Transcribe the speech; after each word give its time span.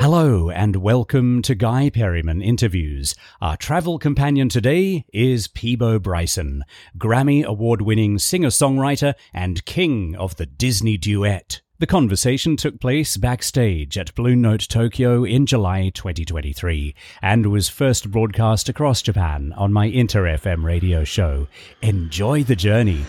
Hello 0.00 0.48
and 0.48 0.76
welcome 0.76 1.42
to 1.42 1.54
Guy 1.54 1.90
Perryman 1.90 2.40
Interviews. 2.40 3.14
Our 3.42 3.58
travel 3.58 3.98
companion 3.98 4.48
today 4.48 5.04
is 5.12 5.46
Peabo 5.46 5.98
Bryson, 5.98 6.64
Grammy 6.96 7.44
award 7.44 7.82
winning 7.82 8.18
singer 8.18 8.48
songwriter 8.48 9.12
and 9.34 9.62
king 9.66 10.16
of 10.16 10.36
the 10.36 10.46
Disney 10.46 10.96
duet. 10.96 11.60
The 11.80 11.86
conversation 11.86 12.56
took 12.56 12.80
place 12.80 13.18
backstage 13.18 13.98
at 13.98 14.14
Blue 14.14 14.34
Note 14.34 14.66
Tokyo 14.70 15.22
in 15.22 15.44
July 15.44 15.90
2023 15.90 16.94
and 17.20 17.52
was 17.52 17.68
first 17.68 18.10
broadcast 18.10 18.70
across 18.70 19.02
Japan 19.02 19.52
on 19.54 19.70
my 19.70 19.84
Inter 19.84 20.22
FM 20.22 20.64
radio 20.64 21.04
show. 21.04 21.46
Enjoy 21.82 22.42
the 22.42 22.56
journey. 22.56 23.04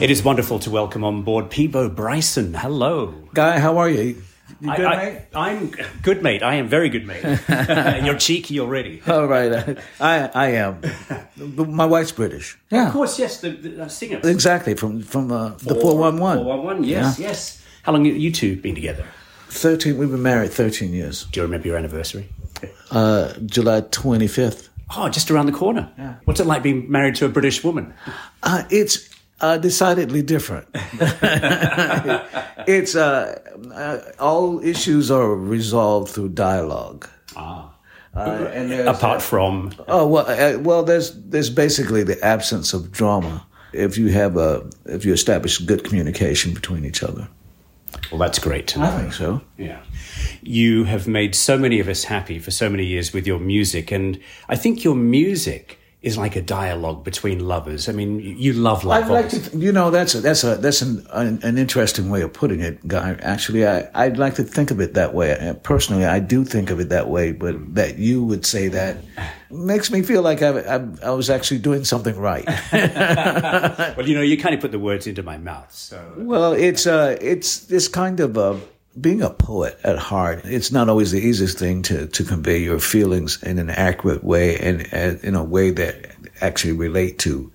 It 0.00 0.10
is 0.10 0.22
wonderful 0.22 0.58
to 0.60 0.70
welcome 0.70 1.04
on 1.04 1.22
board 1.22 1.50
Peabo 1.50 1.88
Bryson. 1.88 2.52
Hello. 2.54 3.14
Guy, 3.32 3.58
how 3.58 3.78
are 3.78 3.88
you? 3.88 4.22
You 4.60 4.76
good, 4.76 4.84
I, 4.84 4.96
mate? 4.96 5.22
I, 5.34 5.50
am 5.52 5.72
good, 6.02 6.22
mate. 6.22 6.42
I 6.42 6.54
am 6.56 6.68
very 6.68 6.88
good, 6.88 7.06
mate. 7.06 7.22
You're 8.04 8.18
cheeky 8.18 8.60
already. 8.60 9.00
All 9.06 9.26
right, 9.26 9.78
I 10.00 10.28
I 10.34 10.46
am. 10.50 10.80
My 11.36 11.86
wife's 11.86 12.12
British. 12.12 12.58
Yeah, 12.70 12.88
Of 12.88 12.92
course, 12.92 13.18
yes, 13.18 13.40
the, 13.40 13.50
the 13.50 13.88
singer. 13.88 14.20
exactly. 14.24 14.74
From 14.74 15.00
from 15.02 15.32
uh, 15.32 15.50
the 15.58 15.74
four 15.76 15.96
one 15.96 16.18
one. 16.18 16.38
411, 16.38 16.84
yes, 16.84 17.18
yes. 17.18 17.62
How 17.82 17.92
long 17.92 18.04
have 18.04 18.16
you 18.16 18.30
two 18.32 18.56
been 18.60 18.74
together? 18.74 19.06
Thirteen. 19.48 19.96
We've 19.96 20.10
been 20.10 20.22
married 20.22 20.50
thirteen 20.52 20.92
years. 20.92 21.24
Do 21.32 21.40
you 21.40 21.44
remember 21.44 21.68
your 21.68 21.76
anniversary? 21.78 22.28
Uh, 22.90 23.32
July 23.46 23.80
twenty 23.90 24.26
fifth. 24.26 24.68
Oh, 24.96 25.08
just 25.08 25.30
around 25.30 25.46
the 25.46 25.52
corner. 25.52 25.90
Yeah. 25.96 26.16
What's 26.24 26.40
it 26.40 26.46
like 26.46 26.62
being 26.62 26.90
married 26.90 27.14
to 27.16 27.26
a 27.26 27.28
British 27.28 27.64
woman? 27.64 27.94
Uh, 28.42 28.64
it's 28.70 29.08
uh, 29.40 29.58
decidedly 29.58 30.22
different. 30.22 30.68
it's 32.66 32.94
uh, 32.94 33.40
uh, 33.72 33.98
all 34.18 34.60
issues 34.64 35.10
are 35.10 35.34
resolved 35.34 36.12
through 36.12 36.30
dialogue. 36.30 37.08
Ah. 37.36 37.70
Uh, 38.16 38.48
and 38.54 38.70
there's, 38.70 38.86
Apart 38.86 39.20
from. 39.20 39.72
Oh 39.88 40.06
well, 40.06 40.26
uh, 40.28 40.58
well. 40.60 40.84
There's 40.84 41.12
there's 41.14 41.50
basically 41.50 42.04
the 42.04 42.22
absence 42.24 42.72
of 42.72 42.92
drama. 42.92 43.44
If 43.72 43.98
you 43.98 44.08
have 44.12 44.36
a 44.36 44.70
if 44.86 45.04
you 45.04 45.12
establish 45.12 45.58
good 45.58 45.82
communication 45.82 46.54
between 46.54 46.84
each 46.84 47.02
other, 47.02 47.26
Well, 48.12 48.20
that's 48.20 48.38
great 48.38 48.68
to 48.68 48.78
know. 48.78 48.84
I 48.84 49.00
think 49.00 49.14
so. 49.14 49.40
Yeah. 49.58 49.80
You 50.42 50.84
have 50.84 51.08
made 51.08 51.34
so 51.34 51.58
many 51.58 51.80
of 51.80 51.88
us 51.88 52.04
happy 52.04 52.38
for 52.38 52.52
so 52.52 52.70
many 52.70 52.84
years 52.84 53.12
with 53.12 53.26
your 53.26 53.40
music, 53.40 53.90
and 53.90 54.20
I 54.48 54.54
think 54.54 54.84
your 54.84 54.94
music 54.94 55.80
is 56.04 56.18
like 56.18 56.36
a 56.36 56.42
dialogue 56.42 57.02
between 57.02 57.40
lovers. 57.40 57.88
I 57.88 57.92
mean, 57.92 58.20
you 58.20 58.52
love 58.52 58.84
love. 58.84 59.04
I'd 59.04 59.10
like 59.10 59.30
to, 59.30 59.56
you 59.56 59.72
know, 59.72 59.90
that's 59.90 60.14
a, 60.14 60.20
that's 60.20 60.44
a 60.44 60.56
that's 60.56 60.82
an, 60.82 61.06
an 61.12 61.40
an 61.42 61.56
interesting 61.58 62.10
way 62.10 62.20
of 62.22 62.32
putting 62.32 62.60
it, 62.60 62.86
guy. 62.86 63.16
Actually, 63.22 63.66
I 63.66 63.88
I'd 63.94 64.18
like 64.18 64.34
to 64.34 64.44
think 64.44 64.70
of 64.70 64.80
it 64.80 64.94
that 64.94 65.14
way. 65.14 65.32
Uh, 65.32 65.54
Personally, 65.54 66.04
I 66.04 66.18
do 66.20 66.44
think 66.44 66.70
of 66.70 66.78
it 66.78 66.90
that 66.90 67.08
way, 67.08 67.32
but 67.32 67.74
that 67.74 67.98
you 67.98 68.22
would 68.22 68.44
say 68.44 68.68
that 68.68 68.98
makes 69.50 69.90
me 69.90 70.02
feel 70.02 70.20
like 70.22 70.42
I 70.42 70.50
I, 70.76 70.86
I 71.02 71.10
was 71.10 71.30
actually 71.30 71.60
doing 71.60 71.84
something 71.84 72.16
right. 72.18 72.44
Well, 73.96 74.08
you 74.08 74.14
know, 74.14 74.22
you 74.22 74.36
kind 74.36 74.54
of 74.54 74.60
put 74.60 74.72
the 74.72 74.78
words 74.78 75.06
into 75.06 75.22
my 75.22 75.38
mouth, 75.38 75.72
so. 75.72 75.98
well, 76.18 76.52
it's 76.52 76.86
uh 76.86 77.16
it's 77.20 77.60
this 77.66 77.88
kind 77.88 78.20
of 78.20 78.36
uh 78.36 78.56
being 79.00 79.22
a 79.22 79.30
poet 79.30 79.78
at 79.82 79.98
heart, 79.98 80.42
it's 80.44 80.70
not 80.70 80.88
always 80.88 81.10
the 81.10 81.20
easiest 81.20 81.58
thing 81.58 81.82
to, 81.82 82.06
to 82.08 82.24
convey 82.24 82.58
your 82.58 82.78
feelings 82.78 83.42
in 83.42 83.58
an 83.58 83.70
accurate 83.70 84.22
way 84.22 84.58
and, 84.58 84.82
in 85.24 85.34
a 85.34 85.42
way 85.42 85.70
that 85.70 86.12
actually 86.40 86.72
relate 86.72 87.18
to 87.20 87.52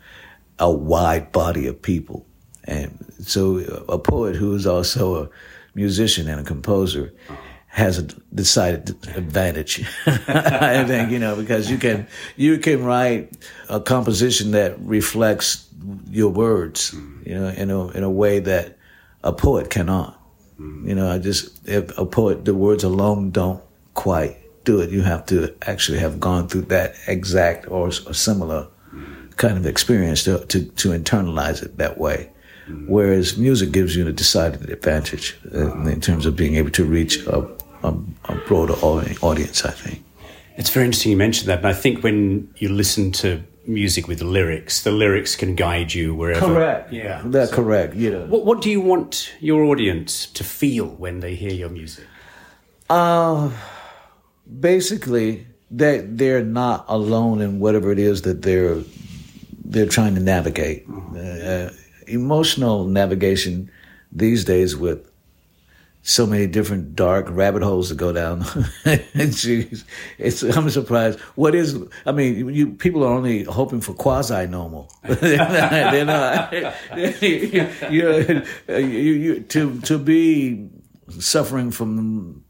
a 0.58 0.72
wide 0.72 1.32
body 1.32 1.68
of 1.68 1.82
people. 1.82 2.26
And 2.66 3.06
so 3.22 3.86
a 3.88 3.98
poet 3.98 4.36
who 4.36 4.54
is 4.54 4.68
also 4.68 5.24
a 5.24 5.30
musician 5.74 6.28
and 6.28 6.42
a 6.42 6.44
composer 6.44 7.14
has 7.68 8.00
a 8.00 8.04
decided 8.34 8.90
advantage. 9.16 9.86
I 10.06 10.84
think, 10.86 11.12
you 11.12 11.20
know, 11.20 11.36
because 11.36 11.70
you 11.72 11.78
can, 11.78 12.08
you 12.36 12.58
can 12.58 12.84
write 12.84 13.32
a 13.70 13.80
composition 13.80 14.52
that 14.52 14.78
reflects 14.80 15.68
your 16.10 16.32
words, 16.32 16.94
you 17.26 17.36
know, 17.36 17.48
in 17.48 17.72
a, 17.72 17.88
in 17.90 18.04
a 18.04 18.10
way 18.10 18.40
that 18.40 18.78
a 19.24 19.32
poet 19.32 19.70
cannot. 19.70 20.19
You 20.60 20.96
know, 20.96 21.10
I 21.10 21.20
just, 21.20 21.68
a 21.68 22.06
poet, 22.06 22.46
the 22.46 22.54
words 22.54 22.84
alone 22.84 23.32
don't 23.32 23.62
quite 23.94 24.38
do 24.66 24.82
it. 24.82 24.90
You 24.90 25.02
have 25.04 25.26
to 25.28 25.56
actually 25.62 26.00
have 26.00 26.20
gone 26.20 26.48
through 26.48 26.64
that 26.64 26.96
exact 27.08 27.70
or, 27.70 27.88
or 27.88 28.14
similar 28.14 28.68
kind 29.38 29.58
of 29.58 29.66
experience 29.66 30.24
to, 30.26 30.46
to, 30.48 30.66
to 30.66 30.90
internalize 30.90 31.64
it 31.64 31.78
that 31.78 31.98
way. 31.98 32.30
Whereas 32.88 33.38
music 33.38 33.72
gives 33.72 33.96
you 33.96 34.08
a 34.08 34.12
decided 34.12 34.70
advantage 34.70 35.38
in 35.54 36.02
terms 36.02 36.26
of 36.26 36.36
being 36.36 36.56
able 36.56 36.70
to 36.72 36.86
reach 36.86 37.26
a, 37.26 37.40
a, 37.84 37.94
a 38.26 38.36
broader 38.48 38.74
audience, 38.74 39.66
I 39.66 39.72
think. 39.72 40.04
It's 40.56 40.70
very 40.70 40.86
interesting 40.86 41.12
you 41.12 41.18
mentioned 41.18 41.48
that, 41.50 41.62
but 41.62 41.72
I 41.72 41.74
think 41.74 42.04
when 42.04 42.54
you 42.58 42.70
listen 42.70 43.12
to 43.14 43.42
music 43.70 44.08
with 44.08 44.20
the 44.20 44.26
lyrics, 44.26 44.84
the 44.84 44.92
lyrics 44.92 45.36
can 45.36 45.56
guide 45.56 45.94
you 45.94 46.16
wherever. 46.16 46.46
Correct. 46.46 46.92
Yeah. 46.92 47.22
That's 47.26 47.52
correct. 47.52 47.96
You 47.96 48.12
know. 48.12 48.26
What, 48.26 48.46
what 48.46 48.62
do 48.62 48.70
you 48.70 48.82
want 48.82 49.34
your 49.40 49.64
audience 49.64 50.26
to 50.28 50.44
feel 50.44 50.88
when 50.88 51.20
they 51.20 51.36
hear 51.36 51.54
your 51.54 51.70
music? 51.70 52.06
Uh, 52.90 53.52
basically, 54.60 55.48
they 55.70 56.00
they're 56.00 56.44
not 56.44 56.86
alone 56.88 57.42
in 57.42 57.60
whatever 57.60 57.92
it 57.92 58.00
is 58.00 58.24
that 58.24 58.42
they're 58.42 58.82
they're 59.64 59.88
trying 59.88 60.16
to 60.16 60.22
navigate. 60.22 60.86
Uh, 60.90 61.70
emotional 62.08 62.86
navigation 62.86 63.72
these 64.12 64.44
days 64.44 64.76
with 64.76 65.09
so 66.02 66.26
many 66.26 66.48
different 66.48 66.96
dark 66.96 67.28
rabbit 67.30 67.62
holes 67.62 67.90
to 67.90 67.96
go 67.96 68.12
down. 68.12 68.42
Jeez, 68.84 69.84
it's 70.18 70.44
I'm 70.44 70.70
surprised. 70.70 71.20
What 71.36 71.56
is? 71.56 71.78
I 72.06 72.12
mean, 72.12 72.54
you 72.54 72.72
people 72.72 73.04
are 73.04 73.14
only 73.14 73.44
hoping 73.44 73.82
for 73.82 73.94
quasi 73.94 74.48
normal. 74.48 74.92
they're 75.04 75.38
not. 75.38 75.72
They're 75.92 76.06
not 76.06 76.54
you, 77.22 77.70
you, 77.90 78.74
you, 78.78 79.40
to 79.42 79.82
to 79.82 79.98
be 79.98 80.70
suffering 81.20 81.72
from 81.72 82.44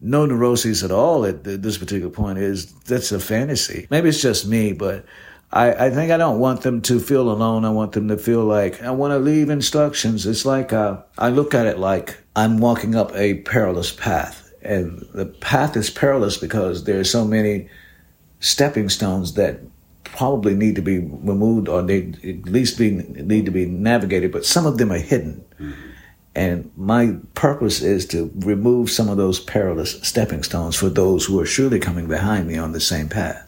no 0.00 0.26
neuroses 0.26 0.84
at 0.84 0.90
all 0.90 1.24
at 1.24 1.44
this 1.44 1.76
particular 1.78 2.10
point 2.10 2.38
is 2.38 2.72
that's 2.82 3.12
a 3.12 3.20
fantasy. 3.20 3.86
Maybe 3.90 4.08
it's 4.08 4.22
just 4.22 4.46
me, 4.46 4.72
but 4.72 5.04
I, 5.50 5.86
I 5.86 5.90
think 5.90 6.12
I 6.12 6.18
don't 6.18 6.38
want 6.38 6.60
them 6.60 6.82
to 6.82 7.00
feel 7.00 7.30
alone. 7.30 7.64
I 7.64 7.70
want 7.70 7.92
them 7.92 8.08
to 8.08 8.18
feel 8.18 8.44
like 8.44 8.82
I 8.82 8.90
want 8.90 9.12
to 9.12 9.18
leave 9.18 9.48
instructions. 9.48 10.26
It's 10.26 10.44
like 10.44 10.72
uh, 10.72 11.02
I 11.16 11.30
look 11.30 11.54
at 11.54 11.66
it 11.66 11.78
like 11.78 12.18
I'm 12.36 12.58
walking 12.58 12.94
up 12.94 13.14
a 13.14 13.34
perilous 13.34 13.90
path, 13.90 14.52
and 14.62 15.06
the 15.14 15.26
path 15.26 15.76
is 15.76 15.90
perilous 15.90 16.36
because 16.36 16.84
there 16.84 17.00
are 17.00 17.04
so 17.04 17.24
many 17.24 17.68
stepping 18.40 18.88
stones 18.88 19.34
that 19.34 19.60
probably 20.04 20.54
need 20.54 20.74
to 20.76 20.82
be 20.82 20.98
removed 20.98 21.68
or 21.68 21.82
they 21.82 22.12
at 22.24 22.46
least 22.46 22.78
be 22.78 22.90
need 22.90 23.46
to 23.46 23.50
be 23.50 23.66
navigated. 23.66 24.32
But 24.32 24.44
some 24.44 24.66
of 24.66 24.76
them 24.76 24.92
are 24.92 24.98
hidden. 24.98 25.44
And 26.34 26.70
my 26.76 27.16
purpose 27.34 27.82
is 27.82 28.06
to 28.08 28.30
remove 28.36 28.90
some 28.90 29.08
of 29.08 29.16
those 29.16 29.40
perilous 29.40 30.00
stepping 30.02 30.44
stones 30.44 30.76
for 30.76 30.88
those 30.88 31.24
who 31.24 31.40
are 31.40 31.46
surely 31.46 31.80
coming 31.80 32.06
behind 32.06 32.46
me 32.46 32.56
on 32.56 32.72
the 32.72 32.80
same 32.80 33.08
path. 33.08 33.47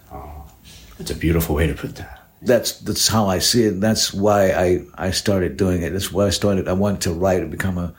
That's 1.00 1.12
a 1.12 1.16
beautiful 1.16 1.54
way 1.54 1.66
to 1.66 1.72
put 1.72 1.96
that. 1.96 2.28
That's 2.42 2.78
that's 2.80 3.08
how 3.08 3.26
I 3.26 3.38
see 3.38 3.64
it. 3.64 3.80
That's 3.80 4.12
why 4.12 4.50
I, 4.50 4.84
I 4.96 5.10
started 5.12 5.56
doing 5.56 5.80
it. 5.80 5.94
That's 5.94 6.12
why 6.12 6.26
I 6.26 6.30
started. 6.30 6.68
I 6.68 6.74
wanted 6.74 7.00
to 7.02 7.14
write 7.14 7.40
and 7.40 7.50
become 7.50 7.78
a, 7.78 7.94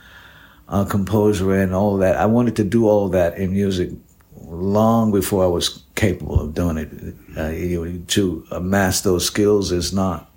a 0.68 0.86
composer 0.86 1.52
and 1.56 1.74
all 1.74 1.98
that. 1.98 2.16
I 2.16 2.28
wanted 2.28 2.56
to 2.58 2.64
do 2.64 2.88
all 2.88 3.10
that 3.10 3.40
in 3.40 3.54
music 3.54 3.90
long 4.36 5.12
before 5.12 5.44
I 5.44 5.48
was 5.48 5.82
capable 5.96 6.40
of 6.40 6.54
doing 6.54 6.78
it. 6.78 7.16
Uh, 7.36 7.50
you 7.50 8.04
to 8.10 8.46
amass 8.52 9.02
those 9.02 9.26
skills 9.26 9.72
is 9.72 9.92
not 9.92 10.32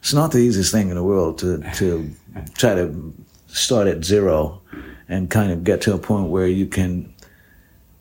it's 0.00 0.12
not 0.12 0.32
the 0.32 0.38
easiest 0.38 0.72
thing 0.72 0.90
in 0.90 0.96
the 0.96 1.02
world 1.02 1.38
to 1.38 1.62
to 1.76 2.10
try 2.58 2.74
to 2.74 3.14
start 3.46 3.88
at 3.88 4.04
zero 4.04 4.60
and 5.08 5.30
kind 5.30 5.50
of 5.50 5.64
get 5.64 5.80
to 5.80 5.94
a 5.94 5.98
point 5.98 6.28
where 6.28 6.46
you 6.46 6.66
can 6.66 7.14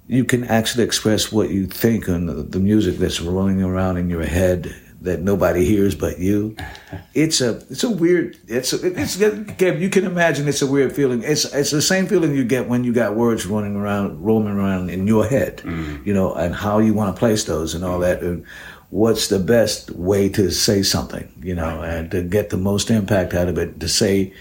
you 0.08 0.24
can 0.24 0.44
actually 0.44 0.84
express 0.84 1.32
what 1.32 1.50
you 1.50 1.66
think 1.66 2.08
on 2.10 2.28
the, 2.28 2.34
the 2.34 2.60
music 2.60 2.98
that's 2.98 3.22
rolling 3.22 3.62
around 3.62 3.98
in 3.98 4.10
your 4.10 4.24
head 4.24 4.74
that 5.02 5.22
nobody 5.22 5.66
hears 5.66 5.96
but 5.96 6.20
you. 6.20 6.56
It's 7.14 7.40
a 7.40 7.64
it's 7.70 7.84
a 7.86 7.90
weird 7.90 8.38
it's 8.48 8.74
a, 8.74 8.88
it's 8.88 9.18
you 9.18 9.90
can 9.90 10.04
imagine 10.04 10.50
it's 10.50 10.62
a 10.62 10.68
weird 10.68 10.94
feeling. 10.94 11.24
It's 11.24 11.46
it's 11.46 11.72
the 11.72 11.82
same 11.82 12.08
feeling 12.08 12.36
you 12.36 12.44
get 12.44 12.68
when 12.68 12.84
you 12.84 12.92
got 12.92 13.16
words 13.16 13.46
running 13.46 13.78
around 13.78 14.22
rolling 14.22 14.50
around 14.58 14.90
in 14.90 15.08
your 15.08 15.26
head, 15.26 15.62
you 16.04 16.14
know, 16.14 16.34
and 16.34 16.54
how 16.54 16.80
you 16.80 16.94
want 16.94 17.16
to 17.16 17.20
place 17.20 17.46
those 17.46 17.74
and 17.74 17.86
all 17.86 18.00
that. 18.00 18.22
And 18.22 18.46
what's 18.90 19.30
the 19.30 19.40
best 19.40 19.92
way 19.92 20.28
to 20.30 20.52
say 20.52 20.84
something, 20.84 21.32
you 21.42 21.56
know, 21.56 21.82
and 21.82 22.12
to 22.12 22.22
get 22.22 22.50
the 22.50 22.58
most 22.58 22.92
impact 22.92 23.34
out 23.34 23.48
of 23.48 23.58
it, 23.58 23.80
to 23.80 23.88
say, 23.88 24.34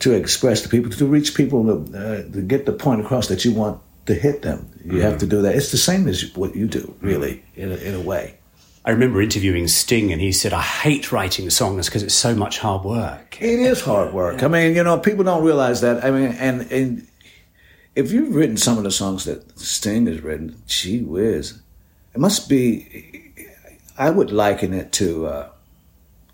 to 0.00 0.12
express 0.12 0.60
to 0.62 0.68
people, 0.68 0.90
to 0.90 1.06
reach 1.06 1.34
people, 1.34 1.64
to, 1.64 1.98
uh, 1.98 2.32
to 2.32 2.42
get 2.42 2.66
the 2.66 2.72
point 2.72 3.00
across 3.00 3.28
that 3.28 3.44
you 3.44 3.52
want 3.52 3.80
to 4.06 4.14
hit 4.14 4.42
them. 4.42 4.68
You 4.84 5.00
have 5.00 5.18
to 5.18 5.26
do 5.26 5.42
that. 5.42 5.54
It's 5.54 5.70
the 5.70 5.78
same 5.78 6.08
as 6.08 6.34
what 6.34 6.56
you 6.56 6.66
do, 6.66 6.94
really, 7.00 7.44
in 7.54 7.70
a, 7.70 7.76
in 7.76 7.94
a 7.94 8.00
way. 8.00 8.38
I 8.84 8.90
remember 8.90 9.22
interviewing 9.22 9.68
Sting, 9.68 10.10
and 10.12 10.20
he 10.20 10.32
said, 10.32 10.52
I 10.52 10.60
hate 10.60 11.12
writing 11.12 11.48
songs 11.50 11.86
because 11.86 12.02
it's 12.02 12.14
so 12.14 12.34
much 12.34 12.58
hard 12.58 12.84
work. 12.84 13.40
It 13.40 13.60
is 13.60 13.80
hard 13.80 14.12
work. 14.12 14.42
I 14.42 14.48
mean, 14.48 14.74
you 14.74 14.82
know, 14.82 14.98
people 14.98 15.22
don't 15.22 15.44
realize 15.44 15.82
that. 15.82 16.04
I 16.04 16.10
mean, 16.10 16.32
and, 16.32 16.62
and 16.72 17.06
if 17.94 18.10
you've 18.10 18.34
written 18.34 18.56
some 18.56 18.78
of 18.78 18.84
the 18.84 18.90
songs 18.90 19.24
that 19.24 19.56
Sting 19.56 20.06
has 20.06 20.20
written, 20.20 20.60
gee 20.66 21.02
whiz, 21.02 21.60
it 22.14 22.20
must 22.20 22.48
be. 22.48 23.32
I 23.96 24.10
would 24.10 24.32
liken 24.32 24.72
it 24.72 24.90
to 24.92 25.26
uh, 25.26 25.48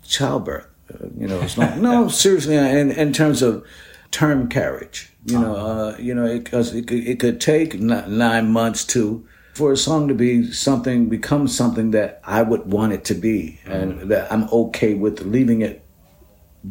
childbirth. 0.03 0.67
Uh, 0.91 1.07
you 1.17 1.27
know, 1.27 1.39
it's 1.41 1.57
like 1.57 1.77
no, 1.77 2.07
seriously, 2.09 2.55
in 2.55 2.91
in 2.91 3.13
terms 3.13 3.41
of 3.43 3.65
term 4.11 4.47
carriage. 4.47 5.11
You 5.25 5.39
know, 5.39 5.55
uh, 5.55 5.97
you 5.99 6.15
know, 6.15 6.37
because 6.37 6.73
it, 6.73 6.79
it, 6.79 6.87
could, 6.87 7.07
it 7.07 7.19
could 7.19 7.41
take 7.41 7.79
nine 7.79 8.51
months 8.51 8.85
to 8.85 9.27
for 9.53 9.73
a 9.73 9.77
song 9.77 10.07
to 10.07 10.13
be 10.13 10.51
something 10.51 11.09
become 11.09 11.47
something 11.47 11.91
that 11.91 12.21
I 12.23 12.41
would 12.41 12.71
want 12.71 12.93
it 12.93 13.03
to 13.05 13.13
be, 13.13 13.59
and 13.65 13.93
mm-hmm. 13.93 14.07
that 14.07 14.31
I'm 14.31 14.49
okay 14.51 14.93
with 14.93 15.21
leaving 15.21 15.61
it 15.61 15.83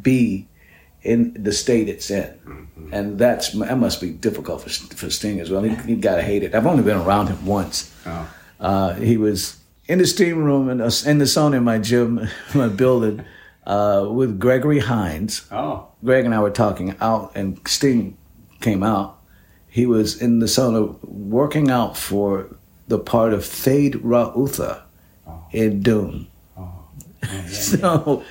be 0.03 0.49
in 1.03 1.37
the 1.41 1.53
state 1.53 1.89
it's 1.89 2.11
in, 2.11 2.25
mm-hmm. 2.47 2.95
and 2.95 3.19
that's 3.19 3.51
that 3.53 3.79
must 3.79 4.01
be 4.01 4.11
difficult 4.11 4.63
for 4.63 4.71
for 4.71 5.11
Sting 5.11 5.39
as 5.41 5.51
well. 5.51 5.63
He, 5.63 5.75
he 5.75 5.97
gotta 5.97 6.23
hate 6.23 6.43
it. 6.43 6.55
I've 6.55 6.67
only 6.67 6.83
been 6.83 6.97
around 6.97 7.29
him 7.29 7.45
once. 7.45 7.95
Oh. 8.07 8.35
Uh, 8.59 8.95
he 8.95 9.17
was 9.17 9.59
in 9.87 9.99
the 9.99 10.07
steam 10.07 10.43
room 10.43 10.69
in, 10.69 10.81
in 10.81 11.19
the 11.19 11.25
sauna 11.25 11.57
in 11.57 11.65
my 11.65 11.79
gym, 11.79 12.29
my 12.55 12.69
building, 12.69 13.25
uh, 13.69 14.09
with 14.11 14.41
Gregory 14.41 14.81
Hines. 14.81 15.47
Oh. 15.53 15.87
Greg 16.03 16.25
and 16.25 16.35
I 16.35 16.41
were 16.41 16.51
talking 16.51 16.97
out, 17.01 17.33
and 17.37 17.61
Sting 17.69 18.17
came 18.61 18.83
out. 18.83 19.21
He 19.69 19.87
was 19.87 20.21
in 20.21 20.41
the 20.41 20.47
sauna 20.47 20.99
working 21.05 21.71
out 21.71 21.97
for 21.97 22.57
the 22.89 22.99
part 22.99 23.33
of 23.33 23.41
Feyd 23.41 23.97
Rautha 24.03 24.83
oh. 25.27 25.45
in 25.53 25.83
Dune. 25.83 26.27
Oh. 26.57 26.75
Yeah, 27.21 27.43
yeah, 27.43 27.49
so, 27.49 28.25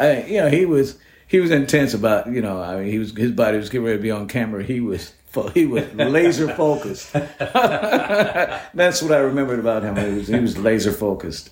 yeah. 0.00 0.06
I, 0.06 0.22
you 0.24 0.36
know, 0.38 0.50
he 0.50 0.66
was 0.66 0.98
he 1.32 1.40
was 1.40 1.50
intense 1.50 1.94
about 1.94 2.26
you 2.30 2.42
know 2.42 2.60
I 2.60 2.80
mean 2.80 2.90
he 2.90 2.98
was 2.98 3.16
his 3.16 3.32
body 3.32 3.56
was 3.56 3.70
getting 3.70 3.86
ready 3.86 3.96
to 3.96 4.02
be 4.02 4.10
on 4.10 4.28
camera 4.28 4.62
he 4.62 4.80
was 4.80 5.14
he 5.54 5.64
was 5.64 5.90
laser 5.94 6.54
focused 6.54 7.10
that's 7.38 9.00
what 9.00 9.12
I 9.12 9.18
remembered 9.18 9.58
about 9.58 9.82
him 9.82 9.96
he 9.96 10.18
was, 10.18 10.28
he 10.28 10.38
was 10.38 10.58
laser 10.58 10.92
focused 10.92 11.50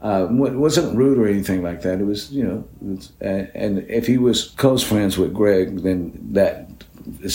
uh, 0.00 0.28
it 0.30 0.54
wasn't 0.54 0.96
rude 0.96 1.18
or 1.18 1.26
anything 1.26 1.62
like 1.62 1.82
that 1.82 2.00
it 2.00 2.04
was 2.04 2.30
you 2.30 2.44
know 2.44 2.64
was, 2.80 3.12
and, 3.20 3.50
and 3.54 3.90
if 3.90 4.06
he 4.06 4.18
was 4.18 4.50
close 4.56 4.82
friends 4.82 5.18
with 5.18 5.34
Greg 5.34 5.82
then 5.82 6.12
that 6.32 6.68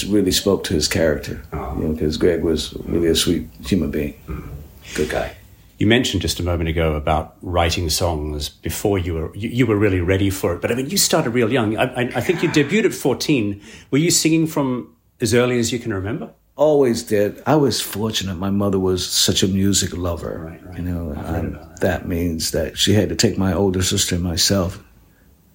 really 0.07 0.31
spoke 0.31 0.63
to 0.65 0.73
his 0.73 0.87
character 0.87 1.41
oh. 1.53 1.75
you 1.77 1.87
know 1.87 1.93
because 1.93 2.17
Greg 2.17 2.43
was 2.43 2.73
really 2.85 3.07
a 3.07 3.15
sweet 3.15 3.49
human 3.65 3.91
being 3.91 4.13
mm-hmm. 4.27 4.49
good 4.95 5.09
guy 5.09 5.35
you 5.83 5.87
mentioned 5.87 6.21
just 6.21 6.39
a 6.39 6.43
moment 6.43 6.69
ago 6.69 6.95
about 6.95 7.35
writing 7.41 7.89
songs 7.89 8.47
before 8.47 8.97
you 8.97 9.15
were 9.15 9.35
you, 9.35 9.49
you 9.49 9.65
were 9.65 9.75
really 9.75 9.99
ready 9.99 10.29
for 10.29 10.55
it. 10.55 10.61
But 10.61 10.71
I 10.71 10.75
mean, 10.75 10.89
you 10.89 10.97
started 10.97 11.31
real 11.31 11.51
young. 11.51 11.75
I, 11.75 11.83
I, 11.83 12.01
I, 12.15 12.21
think 12.21 12.41
you 12.41 12.47
debuted 12.47 12.85
at 12.85 12.93
fourteen. 12.93 13.61
Were 13.91 13.97
you 13.97 14.09
singing 14.09 14.47
from 14.47 14.95
as 15.19 15.33
early 15.33 15.59
as 15.59 15.73
you 15.73 15.79
can 15.79 15.93
remember? 15.93 16.31
Always 16.55 17.03
did. 17.03 17.41
I 17.45 17.55
was 17.55 17.81
fortunate. 17.81 18.35
My 18.35 18.51
mother 18.51 18.79
was 18.79 19.09
such 19.09 19.41
a 19.41 19.47
music 19.47 19.97
lover. 19.97 20.49
Right, 20.51 20.65
right. 20.65 20.77
You 20.77 20.83
know, 20.83 21.13
that. 21.13 21.79
that. 21.81 22.07
means 22.07 22.51
that 22.51 22.77
she 22.77 22.93
had 22.93 23.09
to 23.09 23.15
take 23.15 23.37
my 23.37 23.53
older 23.53 23.81
sister 23.81 24.15
and 24.15 24.23
myself 24.23 24.83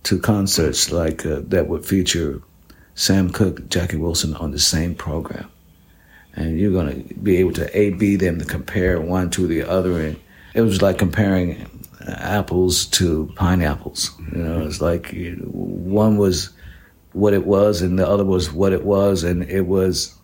to 0.05 0.19
concerts 0.19 0.91
like 0.91 1.25
uh, 1.25 1.41
that 1.49 1.69
would 1.69 1.87
feature 1.87 2.43
Sam 2.95 3.31
Cooke, 3.31 3.69
Jackie 3.69 3.97
Wilson 3.97 4.35
on 4.35 4.51
the 4.51 4.59
same 4.59 4.95
program 4.95 5.49
and 6.39 6.59
you're 6.59 6.73
going 6.73 7.09
to 7.09 7.15
be 7.15 7.37
able 7.39 7.53
to 7.53 7.79
A 7.79 7.91
B 7.91 8.17
them 8.17 8.39
to 8.39 8.45
compare 8.45 9.01
one 9.01 9.31
to 9.31 9.47
the 9.47 9.63
other. 9.69 10.01
And 10.01 10.21
it 10.55 10.61
was 10.61 10.81
like 10.81 10.99
comparing 10.99 11.69
apples 12.07 12.87
to 12.87 13.33
pineapples. 13.35 14.13
You 14.33 14.45
know, 14.45 14.67
it's 14.67 14.81
like 14.81 15.15
one 15.43 16.17
was 16.17 16.51
what 17.13 17.35
it 17.35 17.45
was, 17.45 17.83
and 17.83 17.99
the 17.99 18.07
other 18.09 18.25
was 18.25 18.53
what 18.53 18.73
it 18.73 18.85
was, 18.85 19.25
and 19.25 19.43
it 19.45 19.63
was. 19.63 20.15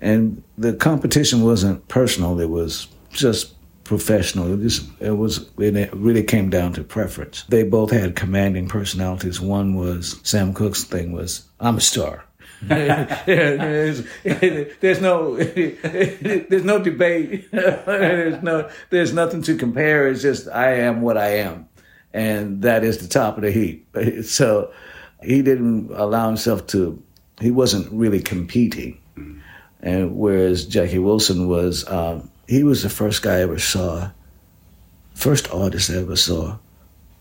And 0.00 0.42
the 0.58 0.74
competition 0.74 1.42
wasn't 1.42 1.86
personal; 1.88 2.38
it 2.40 2.50
was 2.50 2.88
just 3.10 3.54
professional. 3.84 4.52
It, 4.52 4.62
just, 4.62 4.88
it 5.00 5.12
was 5.12 5.48
it 5.58 5.92
really 5.94 6.22
came 6.22 6.50
down 6.50 6.72
to 6.74 6.84
preference. 6.84 7.44
They 7.48 7.62
both 7.62 7.90
had 7.90 8.16
commanding 8.16 8.68
personalities. 8.68 9.40
One 9.40 9.74
was 9.74 10.20
Sam 10.22 10.52
Cooke's 10.52 10.84
thing 10.84 11.12
was 11.12 11.48
I'm 11.60 11.76
a 11.76 11.80
star 11.80 12.26
there's, 12.62 14.06
there's 14.24 15.00
no 15.00 15.36
there's 15.36 16.64
no 16.64 16.82
debate. 16.82 17.50
there's 17.52 18.42
no 18.42 18.70
there's 18.90 19.12
nothing 19.12 19.42
to 19.42 19.56
compare. 19.56 20.08
It's 20.08 20.22
just 20.22 20.48
I 20.48 20.74
am 20.76 21.02
what 21.02 21.18
I 21.18 21.38
am, 21.38 21.68
and 22.14 22.62
that 22.62 22.82
is 22.82 22.98
the 22.98 23.08
top 23.08 23.36
of 23.36 23.42
the 23.42 23.50
heap. 23.50 23.94
So 24.24 24.72
he 25.22 25.42
didn't 25.42 25.90
allow 25.92 26.28
himself 26.28 26.66
to. 26.68 27.02
He 27.40 27.50
wasn't 27.50 27.92
really 27.92 28.22
competing, 28.22 29.02
and 29.86 30.16
whereas 30.16 30.66
Jackie 30.66 30.98
Wilson 30.98 31.46
was, 31.46 31.88
um, 31.88 32.28
he 32.48 32.64
was 32.64 32.82
the 32.82 32.90
first 32.90 33.22
guy 33.22 33.36
I 33.36 33.42
ever 33.42 33.60
saw, 33.60 34.10
first 35.14 35.48
artist 35.52 35.90
I 35.90 35.98
ever 35.98 36.16
saw, 36.16 36.58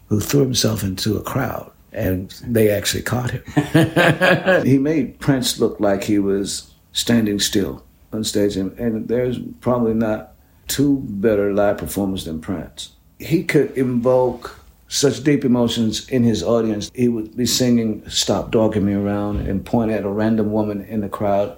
who 0.10 0.20
threw 0.20 0.42
himself 0.42 0.84
into 0.84 1.16
a 1.16 1.22
crowd 1.22 1.72
and 1.94 2.32
they 2.42 2.72
actually 2.72 3.04
caught 3.04 3.30
him. 3.30 4.64
he 4.66 4.80
made 4.80 5.20
Prince 5.20 5.60
look 5.60 5.80
like 5.80 6.04
he 6.04 6.18
was 6.18 6.74
standing 6.92 7.40
still 7.40 7.84
on 8.12 8.24
stage, 8.24 8.58
and, 8.58 8.76
and 8.80 9.08
there's 9.08 9.38
probably 9.62 9.94
not 9.94 10.34
two 10.68 11.04
better 11.06 11.54
live 11.54 11.78
performers 11.78 12.26
than 12.26 12.42
Prince. 12.42 12.94
He 13.20 13.44
could 13.44 13.78
invoke 13.78 14.60
such 14.88 15.24
deep 15.24 15.46
emotions 15.46 16.10
in 16.10 16.24
his 16.24 16.42
audience. 16.42 16.90
He 16.96 17.10
would 17.10 17.38
be 17.38 17.46
singing 17.46 18.10
"Stop 18.10 18.50
Dogging 18.50 18.86
Me 18.86 18.94
Around" 18.94 19.48
and 19.48 19.64
point 19.64 19.92
at 19.92 20.04
a 20.04 20.10
random 20.10 20.52
woman 20.52 20.84
in 20.86 21.02
the 21.02 21.10
crowd, 21.10 21.58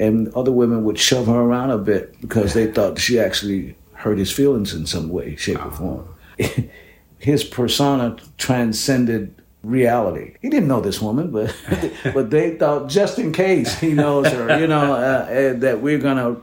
and 0.00 0.32
other 0.34 0.52
women 0.52 0.84
would 0.84 0.98
shove 0.98 1.26
her 1.26 1.40
around 1.40 1.70
a 1.70 1.78
bit 1.78 2.20
because 2.20 2.54
they 2.54 2.70
thought 2.70 2.98
she 2.98 3.18
actually 3.18 3.76
hurt 3.94 4.18
his 4.18 4.30
feelings 4.30 4.72
in 4.72 4.86
some 4.86 5.08
way, 5.08 5.36
shape, 5.36 5.64
or 5.64 5.70
form. 5.70 6.08
his 7.18 7.42
persona 7.44 8.16
transcended 8.36 9.34
reality. 9.62 10.36
He 10.40 10.48
didn't 10.48 10.68
know 10.68 10.80
this 10.80 11.00
woman, 11.00 11.30
but 11.30 11.54
but 12.14 12.30
they 12.30 12.56
thought 12.56 12.88
just 12.88 13.18
in 13.18 13.32
case 13.32 13.78
he 13.78 13.92
knows 13.92 14.28
her, 14.28 14.58
you 14.58 14.66
know, 14.66 14.94
uh, 14.94 15.54
that 15.58 15.80
we're 15.80 15.98
gonna 15.98 16.36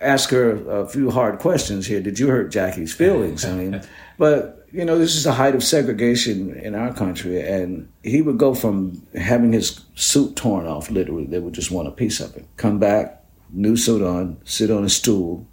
ask 0.00 0.30
her 0.30 0.82
a 0.82 0.86
few 0.86 1.10
hard 1.10 1.38
questions 1.38 1.86
here. 1.86 2.00
Did 2.00 2.18
you 2.18 2.28
hurt 2.28 2.50
Jackie's 2.50 2.92
feelings? 2.92 3.44
I 3.44 3.54
mean, 3.54 3.82
but 4.18 4.63
you 4.74 4.84
know, 4.84 4.98
this 4.98 5.14
is 5.14 5.22
the 5.22 5.32
height 5.32 5.54
of 5.54 5.62
segregation 5.62 6.52
in 6.56 6.74
our 6.74 6.92
country, 6.92 7.40
and 7.40 7.88
he 8.02 8.20
would 8.20 8.38
go 8.38 8.54
from 8.54 9.06
having 9.14 9.52
his 9.52 9.80
suit 9.94 10.34
torn 10.34 10.66
off, 10.66 10.90
literally, 10.90 11.26
they 11.26 11.38
would 11.38 11.54
just 11.54 11.70
want 11.70 11.86
a 11.86 11.92
piece 11.92 12.18
of 12.18 12.36
it. 12.36 12.44
Come 12.56 12.80
back, 12.80 13.22
new 13.50 13.76
suit 13.76 14.02
on, 14.02 14.36
sit 14.44 14.72
on 14.72 14.82
a 14.82 14.88
stool, 14.88 15.46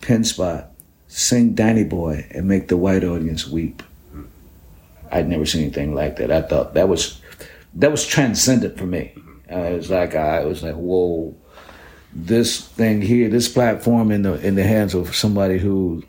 pin 0.00 0.22
spot, 0.22 0.70
sing 1.08 1.54
Danny 1.54 1.82
Boy, 1.82 2.24
and 2.30 2.46
make 2.46 2.68
the 2.68 2.76
white 2.76 3.02
audience 3.02 3.48
weep. 3.48 3.82
I'd 5.10 5.28
never 5.28 5.44
seen 5.44 5.62
anything 5.62 5.92
like 5.92 6.14
that. 6.16 6.30
I 6.30 6.42
thought 6.42 6.74
that 6.74 6.88
was 6.88 7.20
that 7.74 7.90
was 7.90 8.06
transcendent 8.06 8.78
for 8.78 8.86
me. 8.86 9.12
Uh, 9.50 9.58
it 9.58 9.76
was 9.76 9.90
like 9.90 10.14
I 10.14 10.44
was 10.44 10.62
like, 10.62 10.74
whoa, 10.74 11.34
this 12.12 12.60
thing 12.60 13.02
here, 13.02 13.28
this 13.28 13.48
platform 13.48 14.12
in 14.12 14.22
the 14.22 14.34
in 14.46 14.54
the 14.54 14.64
hands 14.64 14.94
of 14.94 15.16
somebody 15.16 15.58
who 15.58 16.04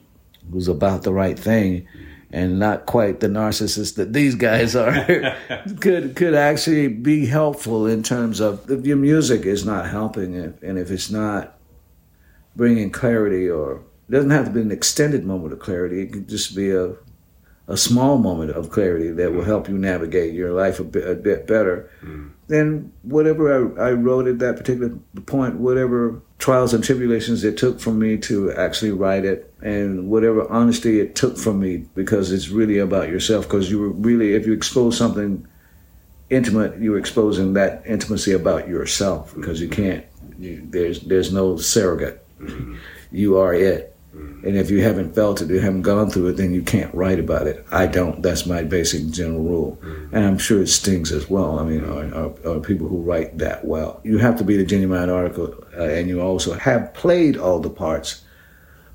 was 0.52 0.68
about 0.68 1.02
the 1.02 1.14
right 1.14 1.38
thing 1.38 1.88
and 2.32 2.60
not 2.60 2.86
quite 2.86 3.20
the 3.20 3.28
narcissist 3.28 3.96
that 3.96 4.14
these 4.14 4.36
guys 4.36 4.76
are. 4.76 5.36
Could 5.80 6.16
could 6.16 6.34
actually 6.34 6.88
be 6.88 7.26
helpful 7.26 7.86
in 7.86 8.04
terms 8.04 8.40
of 8.40 8.70
if 8.70 8.86
your 8.86 8.98
music 8.98 9.46
is 9.46 9.66
not 9.66 9.90
helping 9.90 10.34
it, 10.34 10.62
and 10.62 10.78
if 10.78 10.92
it's 10.92 11.10
not 11.10 11.58
bringing 12.56 12.90
clarity 12.90 13.50
or 13.50 13.84
it 14.10 14.12
doesn't 14.12 14.32
have 14.32 14.46
to 14.46 14.52
be 14.52 14.62
an 14.62 14.72
extended 14.72 15.24
moment 15.24 15.54
of 15.54 15.60
clarity 15.60 16.02
it 16.02 16.12
could 16.12 16.28
just 16.28 16.56
be 16.56 16.72
a 16.72 16.96
a 17.68 17.78
small 17.78 18.18
moment 18.18 18.52
of 18.52 18.70
clarity 18.70 19.12
that 19.12 19.34
will 19.34 19.44
help 19.44 19.68
you 19.68 19.78
navigate 19.78 20.34
your 20.34 20.54
life 20.54 20.80
a 20.80 20.84
bit, 20.84 21.08
a 21.08 21.16
bit 21.16 21.46
better, 21.46 21.92
mm. 22.02 22.32
then 22.48 22.92
whatever 23.02 23.78
I, 23.78 23.90
I, 23.90 23.92
wrote 23.92 24.28
at 24.28 24.40
that 24.40 24.56
particular 24.56 24.98
point, 25.26 25.56
whatever 25.56 26.22
trials 26.40 26.74
and 26.74 26.84
tribulations 26.84 27.44
it 27.44 27.58
took 27.58 27.80
from 27.80 28.00
me 28.00 28.18
to 28.18 28.52
actually 28.54 28.92
write 28.92 29.26
it, 29.26 29.54
and 29.62 30.10
whatever 30.10 30.50
honesty 30.52 31.00
it 31.00 31.16
took 31.16 31.38
from 31.38 31.60
me, 31.60 31.78
because 31.96 32.32
it's 32.32 32.50
really 32.50 32.78
about 32.78 33.10
yourself. 33.10 33.46
Because 33.46 33.70
you 33.70 33.80
were 33.80 33.90
really, 33.90 34.34
if 34.34 34.46
you 34.46 34.54
expose 34.54 34.98
something 34.98 35.48
intimate, 36.30 36.80
you're 36.80 37.00
exposing 37.00 37.54
that 37.54 37.84
intimacy 37.86 38.34
about 38.34 38.68
yourself. 38.68 39.34
Because 39.36 39.60
you 39.60 39.68
can't, 39.70 40.06
you, 40.38 40.66
there's 40.70 41.02
there's 41.02 41.34
no 41.34 41.58
surrogate. 41.58 42.24
Mm-hmm. 42.40 42.76
You 43.12 43.38
are 43.38 43.54
it 43.54 43.97
and 44.44 44.56
if 44.56 44.70
you 44.70 44.82
haven't 44.82 45.14
felt 45.14 45.42
it, 45.42 45.50
you 45.50 45.60
haven't 45.60 45.82
gone 45.82 46.10
through 46.10 46.28
it, 46.28 46.38
then 46.38 46.54
you 46.54 46.62
can't 46.62 46.94
write 46.94 47.20
about 47.20 47.48
it. 47.48 47.66
I 47.72 47.88
don't. 47.88 48.22
That's 48.22 48.46
my 48.46 48.64
basic 48.64 49.10
general 49.10 49.44
rule. 49.44 49.80
Mm-hmm. 49.82 50.16
And 50.16 50.26
I'm 50.26 50.38
sure 50.38 50.62
it 50.62 50.68
stings 50.68 51.12
as 51.12 51.30
well. 51.30 51.60
I 51.60 51.64
mean, 51.64 51.84
are, 51.84 52.14
are, 52.14 52.58
are 52.58 52.60
people 52.60 52.88
who 52.88 53.02
write 53.02 53.38
that 53.40 53.66
well. 53.66 54.00
You 54.04 54.20
have 54.20 54.38
to 54.38 54.44
be 54.44 54.56
the 54.56 54.66
genuine 54.66 55.10
article, 55.10 55.56
uh, 55.76 55.84
and 55.84 56.08
you 56.08 56.22
also 56.22 56.54
have 56.54 56.94
played 56.94 57.36
all 57.38 57.60
the 57.60 57.70
parts 57.70 58.24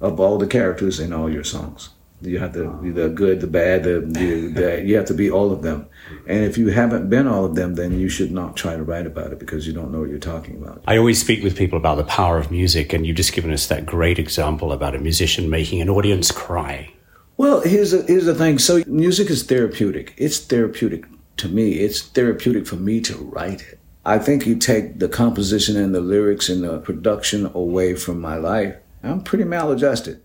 of 0.00 0.18
all 0.20 0.38
the 0.38 0.46
characters 0.46 1.00
in 1.00 1.12
all 1.12 1.30
your 1.30 1.44
songs. 1.44 1.90
You 2.20 2.38
have 2.38 2.52
to 2.54 2.70
be 2.80 2.90
the 2.90 3.08
good, 3.08 3.40
the 3.40 3.46
bad, 3.48 3.82
the, 3.82 4.00
the, 4.00 4.46
the 4.46 4.82
you 4.84 4.96
have 4.96 5.06
to 5.06 5.14
be 5.14 5.30
all 5.30 5.50
of 5.52 5.62
them. 5.62 5.86
And 6.26 6.44
if 6.44 6.56
you 6.56 6.68
haven't 6.68 7.10
been 7.10 7.26
all 7.26 7.44
of 7.44 7.54
them, 7.54 7.74
then 7.74 7.98
you 7.98 8.08
should 8.08 8.30
not 8.30 8.56
try 8.56 8.76
to 8.76 8.82
write 8.82 9.06
about 9.06 9.32
it 9.32 9.38
because 9.38 9.66
you 9.66 9.72
don't 9.72 9.90
know 9.90 10.00
what 10.00 10.08
you're 10.08 10.18
talking 10.18 10.56
about. 10.56 10.82
I 10.86 10.96
always 10.96 11.20
speak 11.20 11.42
with 11.42 11.56
people 11.56 11.78
about 11.78 11.96
the 11.96 12.04
power 12.04 12.38
of 12.38 12.50
music, 12.50 12.92
and 12.92 13.06
you've 13.06 13.16
just 13.16 13.32
given 13.32 13.52
us 13.52 13.66
that 13.66 13.86
great 13.86 14.18
example 14.18 14.72
about 14.72 14.94
a 14.94 14.98
musician 14.98 15.50
making 15.50 15.80
an 15.80 15.88
audience 15.88 16.30
cry. 16.30 16.92
Well, 17.36 17.60
here's 17.62 17.92
a, 17.92 18.02
here's 18.02 18.26
the 18.26 18.34
thing. 18.34 18.58
So 18.58 18.82
music 18.86 19.30
is 19.30 19.42
therapeutic. 19.42 20.14
It's 20.16 20.38
therapeutic 20.38 21.06
to 21.38 21.48
me. 21.48 21.72
It's 21.72 22.02
therapeutic 22.02 22.66
for 22.66 22.76
me 22.76 23.00
to 23.00 23.16
write 23.16 23.62
it. 23.62 23.80
I 24.04 24.18
think 24.18 24.46
you 24.46 24.56
take 24.56 24.98
the 24.98 25.08
composition 25.08 25.76
and 25.76 25.94
the 25.94 26.00
lyrics 26.00 26.48
and 26.48 26.64
the 26.64 26.78
production 26.78 27.46
away 27.54 27.94
from 27.94 28.20
my 28.20 28.36
life. 28.36 28.76
I'm 29.02 29.22
pretty 29.22 29.44
maladjusted. 29.44 30.20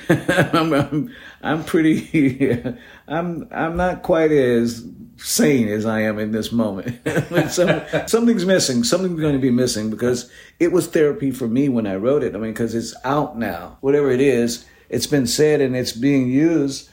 I'm, 0.08 0.72
I'm, 0.72 1.14
I'm 1.42 1.64
pretty. 1.64 2.74
I'm 3.08 3.48
I'm 3.50 3.76
not 3.76 4.02
quite 4.02 4.32
as 4.32 4.86
sane 5.16 5.68
as 5.68 5.86
I 5.86 6.00
am 6.00 6.18
in 6.18 6.32
this 6.32 6.50
moment. 6.50 7.00
Some, 7.50 7.82
something's 8.06 8.44
missing. 8.44 8.84
Something's 8.84 9.20
going 9.20 9.34
to 9.34 9.38
be 9.38 9.50
missing 9.50 9.90
because 9.90 10.30
it 10.58 10.72
was 10.72 10.88
therapy 10.88 11.30
for 11.30 11.46
me 11.46 11.68
when 11.68 11.86
I 11.86 11.96
wrote 11.96 12.22
it. 12.22 12.34
I 12.34 12.38
mean, 12.38 12.52
because 12.52 12.74
it's 12.74 12.94
out 13.04 13.38
now. 13.38 13.78
Whatever 13.80 14.10
it 14.10 14.20
is, 14.20 14.64
it's 14.88 15.06
been 15.06 15.26
said 15.26 15.60
and 15.60 15.76
it's 15.76 15.92
being 15.92 16.28
used 16.30 16.90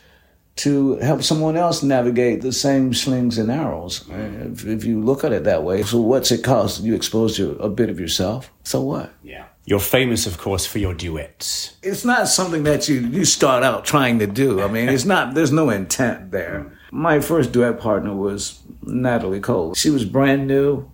to 0.57 0.97
help 0.97 1.23
someone 1.23 1.55
else 1.55 1.81
navigate 1.81 2.41
the 2.41 2.51
same 2.51 2.93
slings 2.93 3.37
and 3.37 3.49
arrows. 3.49 4.05
If, 4.09 4.65
if 4.67 4.83
you 4.83 5.01
look 5.01 5.23
at 5.23 5.31
it 5.31 5.45
that 5.45 5.63
way, 5.63 5.83
so 5.83 6.01
what's 6.01 6.31
it 6.31 6.43
cost? 6.43 6.83
You 6.83 6.95
exposed 6.95 7.39
your, 7.39 7.55
a 7.61 7.69
bit 7.69 7.89
of 7.89 7.97
yourself. 7.99 8.51
So 8.63 8.81
what? 8.81 9.13
Yeah. 9.23 9.45
You're 9.69 9.79
famous, 9.79 10.25
of 10.25 10.39
course, 10.39 10.65
for 10.65 10.79
your 10.79 10.95
duets. 10.95 11.77
It's 11.83 12.03
not 12.03 12.27
something 12.27 12.63
that 12.63 12.89
you, 12.89 13.01
you 13.01 13.23
start 13.23 13.61
out 13.61 13.85
trying 13.85 14.17
to 14.17 14.25
do. 14.25 14.63
I 14.63 14.67
mean, 14.67 14.89
it's 14.89 15.05
not, 15.05 15.35
there's 15.35 15.51
no 15.51 15.69
intent 15.69 16.31
there. 16.31 16.75
My 16.89 17.19
first 17.19 17.51
duet 17.51 17.79
partner 17.79 18.15
was 18.15 18.63
Natalie 18.81 19.39
Cole. 19.39 19.75
She 19.75 19.91
was 19.91 20.05
brand 20.05 20.47
new, 20.47 20.91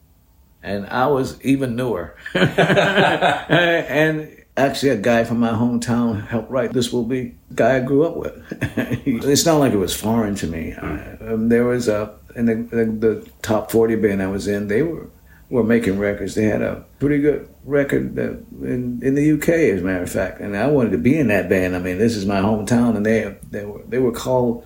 and 0.62 0.86
I 0.88 1.08
was 1.08 1.42
even 1.42 1.78
newer. 1.78 2.18
and 2.34 4.30
actually, 4.58 4.90
a 4.90 4.98
guy 4.98 5.24
from 5.24 5.40
my 5.40 5.52
hometown 5.52 6.28
helped 6.28 6.52
write 6.52 6.74
This 6.74 6.92
Will 6.92 7.06
Be, 7.06 7.34
guy 7.54 7.78
I 7.78 7.80
grew 7.80 8.04
up 8.04 8.18
with. 8.18 8.44
it's 9.06 9.46
not 9.46 9.60
like 9.60 9.72
it 9.72 9.78
was 9.78 9.96
foreign 9.96 10.36
to 10.36 10.48
me. 10.48 10.74
Um, 10.74 11.48
there 11.48 11.64
was 11.64 11.88
a, 11.88 12.14
in 12.36 12.46
the, 12.46 12.56
the, 12.56 12.86
the 12.86 13.30
top 13.42 13.72
40 13.72 13.96
band 13.96 14.22
I 14.22 14.28
was 14.28 14.50
in, 14.50 14.68
they 14.68 14.82
were 14.82 15.08
were 15.50 15.64
making 15.64 16.00
records. 16.00 16.36
They 16.36 16.46
had 16.46 16.62
a 16.62 16.86
pretty 17.00 17.20
good 17.20 17.48
record 17.64 18.18
in 18.18 19.00
in 19.02 19.16
the 19.16 19.32
UK, 19.34 19.50
as 19.50 19.82
a 19.82 19.84
matter 19.84 20.04
of 20.04 20.12
fact. 20.12 20.40
And 20.40 20.56
I 20.56 20.68
wanted 20.68 20.92
to 20.92 20.98
be 20.98 21.18
in 21.18 21.28
that 21.28 21.50
band. 21.50 21.76
I 21.76 21.80
mean, 21.80 21.98
this 21.98 22.16
is 22.16 22.26
my 22.26 22.40
hometown, 22.40 22.96
and 22.96 23.06
they 23.06 23.36
they 23.52 23.66
were 23.66 23.82
they 23.88 24.00
were 24.00 24.12
called 24.12 24.66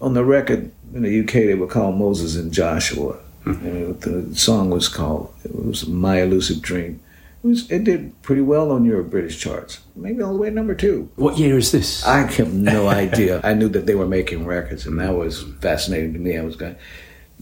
on 0.00 0.14
the 0.14 0.24
record 0.24 0.70
in 0.94 1.02
the 1.02 1.20
UK. 1.20 1.32
They 1.32 1.54
were 1.54 1.66
called 1.66 1.96
Moses 1.96 2.36
and 2.36 2.52
Joshua. 2.52 3.18
Mm-hmm. 3.44 3.66
And 3.66 4.00
the 4.00 4.36
song 4.36 4.70
was 4.70 4.88
called 4.88 5.34
it 5.44 5.54
was 5.54 5.86
My 5.86 6.22
Elusive 6.22 6.62
Dream. 6.62 7.00
It, 7.42 7.48
was, 7.48 7.70
it 7.72 7.82
did 7.82 8.22
pretty 8.22 8.42
well 8.42 8.70
on 8.70 8.84
your 8.84 9.02
British 9.02 9.40
charts, 9.40 9.80
maybe 9.96 10.22
all 10.22 10.32
the 10.32 10.38
way 10.38 10.48
to 10.48 10.54
number 10.54 10.76
two. 10.76 11.10
What 11.16 11.38
year 11.38 11.58
is 11.58 11.72
this? 11.72 12.06
I 12.06 12.30
have 12.30 12.54
no 12.54 12.86
idea. 13.02 13.40
I 13.42 13.54
knew 13.54 13.68
that 13.70 13.86
they 13.86 13.96
were 13.96 14.06
making 14.06 14.46
records, 14.46 14.86
and 14.86 15.00
that 15.00 15.14
was 15.14 15.42
fascinating 15.60 16.12
to 16.12 16.20
me. 16.20 16.38
I 16.38 16.44
was 16.44 16.54
going 16.54 16.76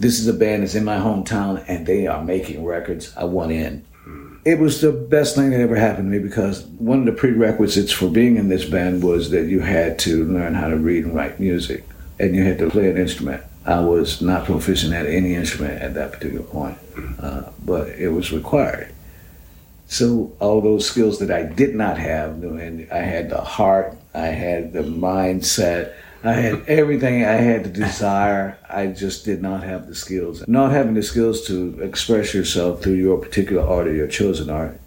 this 0.00 0.18
is 0.18 0.26
a 0.26 0.32
band 0.32 0.62
that's 0.62 0.74
in 0.74 0.82
my 0.82 0.96
hometown 0.96 1.62
and 1.68 1.86
they 1.86 2.06
are 2.06 2.24
making 2.24 2.64
records. 2.64 3.14
I 3.16 3.24
want 3.24 3.52
in. 3.52 3.84
It 4.46 4.58
was 4.58 4.80
the 4.80 4.92
best 4.92 5.36
thing 5.36 5.50
that 5.50 5.60
ever 5.60 5.76
happened 5.76 6.10
to 6.10 6.18
me 6.18 6.26
because 6.26 6.62
one 6.64 7.00
of 7.00 7.04
the 7.04 7.12
prerequisites 7.12 7.92
for 7.92 8.08
being 8.08 8.36
in 8.36 8.48
this 8.48 8.64
band 8.64 9.02
was 9.02 9.28
that 9.30 9.48
you 9.48 9.60
had 9.60 9.98
to 10.00 10.24
learn 10.24 10.54
how 10.54 10.68
to 10.68 10.76
read 10.76 11.04
and 11.04 11.14
write 11.14 11.38
music 11.38 11.84
and 12.18 12.34
you 12.34 12.44
had 12.44 12.58
to 12.58 12.70
play 12.70 12.90
an 12.90 12.96
instrument. 12.96 13.44
I 13.66 13.80
was 13.80 14.22
not 14.22 14.46
proficient 14.46 14.94
at 14.94 15.04
any 15.04 15.34
instrument 15.34 15.82
at 15.82 15.92
that 15.92 16.12
particular 16.12 16.44
point, 16.44 16.78
uh, 17.20 17.50
but 17.62 17.90
it 17.90 18.08
was 18.08 18.32
required. 18.32 18.94
So 19.86 20.32
all 20.40 20.62
those 20.62 20.88
skills 20.88 21.18
that 21.18 21.30
I 21.30 21.42
did 21.42 21.74
not 21.74 21.98
have, 21.98 22.42
and 22.42 22.90
I 22.90 22.98
had 22.98 23.28
the 23.28 23.42
heart, 23.42 23.98
I 24.14 24.28
had 24.28 24.72
the 24.72 24.82
mindset, 24.82 25.92
I 26.22 26.32
had 26.32 26.68
everything 26.68 27.24
I 27.24 27.32
had 27.32 27.64
to 27.64 27.70
desire. 27.70 28.58
I 28.68 28.88
just 28.88 29.24
did 29.24 29.40
not 29.40 29.62
have 29.62 29.86
the 29.86 29.94
skills. 29.94 30.46
Not 30.46 30.72
having 30.72 30.94
the 30.94 31.02
skills 31.02 31.46
to 31.46 31.80
express 31.80 32.34
yourself 32.34 32.82
through 32.82 32.94
your 32.94 33.18
particular 33.18 33.62
art 33.62 33.86
or 33.86 33.94
your 33.94 34.08
chosen 34.08 34.50
art 34.50 34.78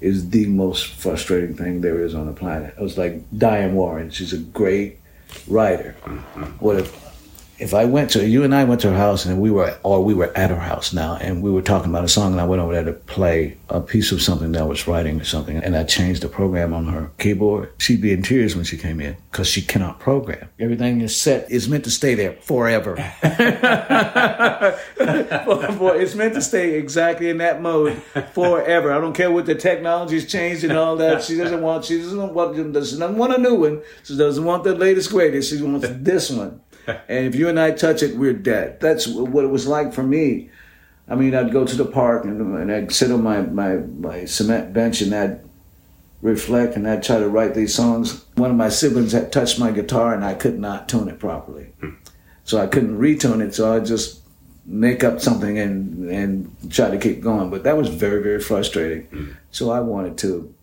is 0.00 0.30
the 0.30 0.46
most 0.46 0.86
frustrating 0.86 1.54
thing 1.54 1.80
there 1.80 2.04
is 2.04 2.14
on 2.14 2.26
the 2.26 2.32
planet. 2.32 2.74
It 2.76 2.82
was 2.82 2.98
like 2.98 3.22
Diane 3.36 3.74
Warren. 3.74 4.10
She's 4.10 4.32
a 4.32 4.38
great 4.38 4.98
writer. 5.46 5.94
Mm-hmm. 6.04 6.42
What 6.64 6.76
if 6.76 7.11
if 7.62 7.72
I 7.74 7.84
went 7.84 8.10
to 8.10 8.26
you 8.26 8.42
and 8.42 8.52
I 8.52 8.64
went 8.64 8.80
to 8.80 8.90
her 8.90 8.96
house 8.96 9.24
and 9.24 9.40
we 9.40 9.50
were 9.50 9.78
or 9.84 10.04
we 10.04 10.14
were 10.14 10.36
at 10.36 10.50
her 10.50 10.58
house 10.58 10.92
now 10.92 11.14
and 11.16 11.42
we 11.42 11.50
were 11.50 11.62
talking 11.62 11.90
about 11.90 12.04
a 12.04 12.08
song 12.08 12.32
and 12.32 12.40
I 12.40 12.44
went 12.44 12.60
over 12.60 12.72
there 12.72 12.84
to 12.84 12.92
play 12.92 13.56
a 13.68 13.80
piece 13.80 14.10
of 14.10 14.20
something 14.20 14.50
that 14.52 14.62
I 14.62 14.64
was 14.64 14.88
writing 14.88 15.20
or 15.20 15.24
something 15.24 15.58
and 15.58 15.76
I 15.76 15.84
changed 15.84 16.22
the 16.22 16.28
program 16.28 16.74
on 16.74 16.86
her 16.86 17.12
keyboard, 17.18 17.72
she'd 17.78 18.00
be 18.00 18.12
in 18.12 18.22
tears 18.22 18.56
when 18.56 18.64
she 18.64 18.76
came 18.76 19.00
in 19.00 19.16
because 19.30 19.46
she 19.46 19.62
cannot 19.62 20.00
program. 20.00 20.48
Everything 20.58 21.00
is 21.00 21.16
set 21.16 21.48
is 21.52 21.68
meant 21.68 21.84
to 21.84 21.90
stay 21.90 22.16
there 22.16 22.32
forever. 22.32 22.96
it's 26.02 26.14
meant 26.16 26.34
to 26.34 26.42
stay 26.42 26.74
exactly 26.74 27.30
in 27.30 27.38
that 27.38 27.62
mode 27.62 28.02
forever. 28.32 28.92
I 28.92 29.00
don't 29.00 29.14
care 29.14 29.30
what 29.30 29.46
the 29.46 29.54
technology's 29.54 30.30
changed 30.30 30.64
and 30.64 30.72
all 30.72 30.96
that. 30.96 31.22
She 31.22 31.36
doesn't 31.36 31.62
want 31.62 31.84
she 31.84 31.98
doesn't 31.98 32.34
want 32.34 32.56
doesn't 32.72 33.16
want 33.16 33.34
a 33.34 33.38
new 33.38 33.54
one. 33.54 33.82
She 34.02 34.16
doesn't 34.16 34.44
want 34.44 34.64
the 34.64 34.74
latest 34.74 35.10
greatest. 35.10 35.50
She 35.50 35.62
wants 35.62 35.86
this 35.88 36.28
one 36.28 36.60
and 37.08 37.26
if 37.26 37.34
you 37.34 37.48
and 37.48 37.58
I 37.58 37.72
touch 37.72 38.02
it, 38.02 38.16
we're 38.16 38.32
dead. 38.32 38.80
That's 38.80 39.06
what 39.06 39.44
it 39.44 39.48
was 39.48 39.66
like 39.66 39.92
for 39.92 40.02
me. 40.02 40.50
I 41.08 41.14
mean, 41.14 41.34
I'd 41.34 41.52
go 41.52 41.66
to 41.66 41.76
the 41.76 41.84
park 41.84 42.24
and, 42.24 42.40
and 42.40 42.72
I'd 42.72 42.92
sit 42.92 43.10
on 43.10 43.22
my, 43.22 43.42
my, 43.42 43.76
my 43.76 44.24
cement 44.24 44.72
bench 44.72 45.02
and 45.02 45.14
I'd 45.14 45.40
reflect 46.22 46.76
and 46.76 46.88
I'd 46.88 47.02
try 47.02 47.18
to 47.18 47.28
write 47.28 47.54
these 47.54 47.74
songs. 47.74 48.24
One 48.36 48.50
of 48.50 48.56
my 48.56 48.68
siblings 48.68 49.12
had 49.12 49.32
touched 49.32 49.58
my 49.58 49.72
guitar 49.72 50.14
and 50.14 50.24
I 50.24 50.34
could 50.34 50.58
not 50.58 50.88
tune 50.88 51.08
it 51.08 51.18
properly. 51.18 51.72
Hmm. 51.80 51.90
So 52.44 52.58
I 52.58 52.66
couldn't 52.66 52.98
retune 52.98 53.40
it, 53.40 53.54
so 53.54 53.74
I'd 53.74 53.86
just 53.86 54.20
make 54.64 55.04
up 55.04 55.20
something 55.20 55.58
and, 55.58 56.08
and 56.08 56.72
try 56.72 56.90
to 56.90 56.98
keep 56.98 57.20
going. 57.20 57.50
But 57.50 57.64
that 57.64 57.76
was 57.76 57.88
very, 57.88 58.22
very 58.22 58.40
frustrating. 58.40 59.06
Hmm. 59.06 59.30
So 59.50 59.70
I 59.70 59.80
wanted 59.80 60.18
to 60.18 60.54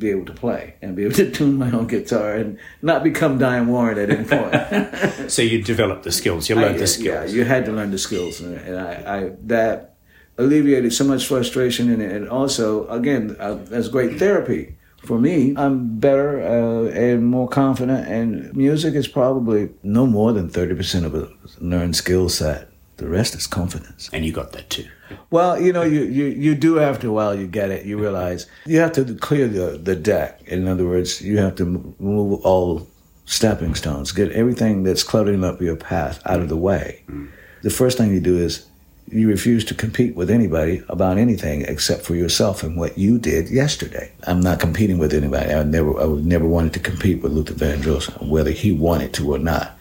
be 0.00 0.10
able 0.10 0.24
to 0.24 0.32
play 0.32 0.74
and 0.82 0.96
be 0.96 1.04
able 1.04 1.14
to 1.14 1.30
tune 1.36 1.56
my 1.56 1.70
own 1.70 1.86
guitar 1.86 2.34
and 2.34 2.58
not 2.82 3.04
become 3.04 3.38
Diane 3.38 3.68
Warren 3.68 3.98
at 3.98 4.10
any 4.10 4.24
point. 4.24 5.30
so 5.30 5.42
you 5.42 5.62
developed 5.62 6.02
the 6.02 6.12
skills, 6.12 6.48
you 6.48 6.56
learned 6.56 6.76
I, 6.76 6.78
the 6.78 6.86
skills. 6.86 7.30
Yeah, 7.30 7.38
you 7.38 7.44
had 7.44 7.66
to 7.66 7.72
learn 7.72 7.92
the 7.92 7.98
skills, 7.98 8.40
and, 8.40 8.56
and 8.56 8.80
I, 8.80 9.18
I, 9.18 9.32
that 9.42 9.94
alleviated 10.38 10.92
so 10.92 11.04
much 11.04 11.26
frustration, 11.26 11.90
and, 11.90 12.02
and 12.02 12.28
also 12.28 12.88
again, 12.88 13.36
uh, 13.38 13.54
that's 13.54 13.88
great 13.88 14.18
therapy. 14.18 14.76
For 15.04 15.18
me, 15.18 15.54
I'm 15.56 15.98
better 15.98 16.42
uh, 16.42 16.90
and 16.90 17.26
more 17.26 17.48
confident, 17.48 18.06
and 18.08 18.54
music 18.54 18.94
is 18.94 19.08
probably 19.08 19.70
no 19.82 20.06
more 20.06 20.32
than 20.32 20.50
30% 20.50 21.04
of 21.04 21.14
a 21.14 21.30
learned 21.58 21.96
skill 21.96 22.28
set. 22.28 22.69
The 23.00 23.08
rest 23.08 23.34
is 23.34 23.46
confidence. 23.46 24.10
And 24.12 24.26
you 24.26 24.32
got 24.32 24.52
that 24.52 24.68
too. 24.68 24.86
Well, 25.30 25.58
you 25.58 25.72
know, 25.72 25.80
you, 25.80 26.02
you, 26.02 26.26
you 26.26 26.54
do 26.54 26.78
after 26.78 27.08
a 27.08 27.12
while, 27.12 27.34
you 27.34 27.46
get 27.46 27.70
it. 27.70 27.86
You 27.86 27.98
realize 27.98 28.46
you 28.66 28.78
have 28.78 28.92
to 28.92 29.14
clear 29.14 29.48
the, 29.48 29.78
the 29.78 29.96
deck. 29.96 30.42
In 30.46 30.68
other 30.68 30.86
words, 30.86 31.22
you 31.22 31.38
have 31.38 31.56
to 31.56 31.64
move 31.98 32.44
all 32.44 32.86
stepping 33.24 33.74
stones, 33.74 34.12
get 34.12 34.30
everything 34.32 34.82
that's 34.82 35.02
cluttering 35.02 35.44
up 35.44 35.62
your 35.62 35.76
path 35.76 36.20
out 36.26 36.40
of 36.40 36.50
the 36.50 36.58
way. 36.58 37.02
Mm. 37.08 37.30
The 37.62 37.70
first 37.70 37.96
thing 37.96 38.12
you 38.12 38.20
do 38.20 38.36
is 38.36 38.66
you 39.08 39.28
refuse 39.28 39.64
to 39.64 39.74
compete 39.74 40.14
with 40.14 40.30
anybody 40.30 40.82
about 40.90 41.16
anything 41.16 41.62
except 41.62 42.02
for 42.02 42.14
yourself 42.14 42.62
and 42.62 42.76
what 42.76 42.98
you 42.98 43.18
did 43.18 43.48
yesterday. 43.48 44.12
I'm 44.26 44.40
not 44.40 44.60
competing 44.60 44.98
with 44.98 45.14
anybody. 45.14 45.54
I 45.54 45.62
never, 45.62 45.98
I 45.98 46.06
never 46.20 46.46
wanted 46.46 46.74
to 46.74 46.80
compete 46.80 47.22
with 47.22 47.32
Luther 47.32 47.54
Vandross, 47.54 48.10
whether 48.28 48.50
he 48.50 48.72
wanted 48.72 49.14
to 49.14 49.32
or 49.32 49.38
not. 49.38 49.74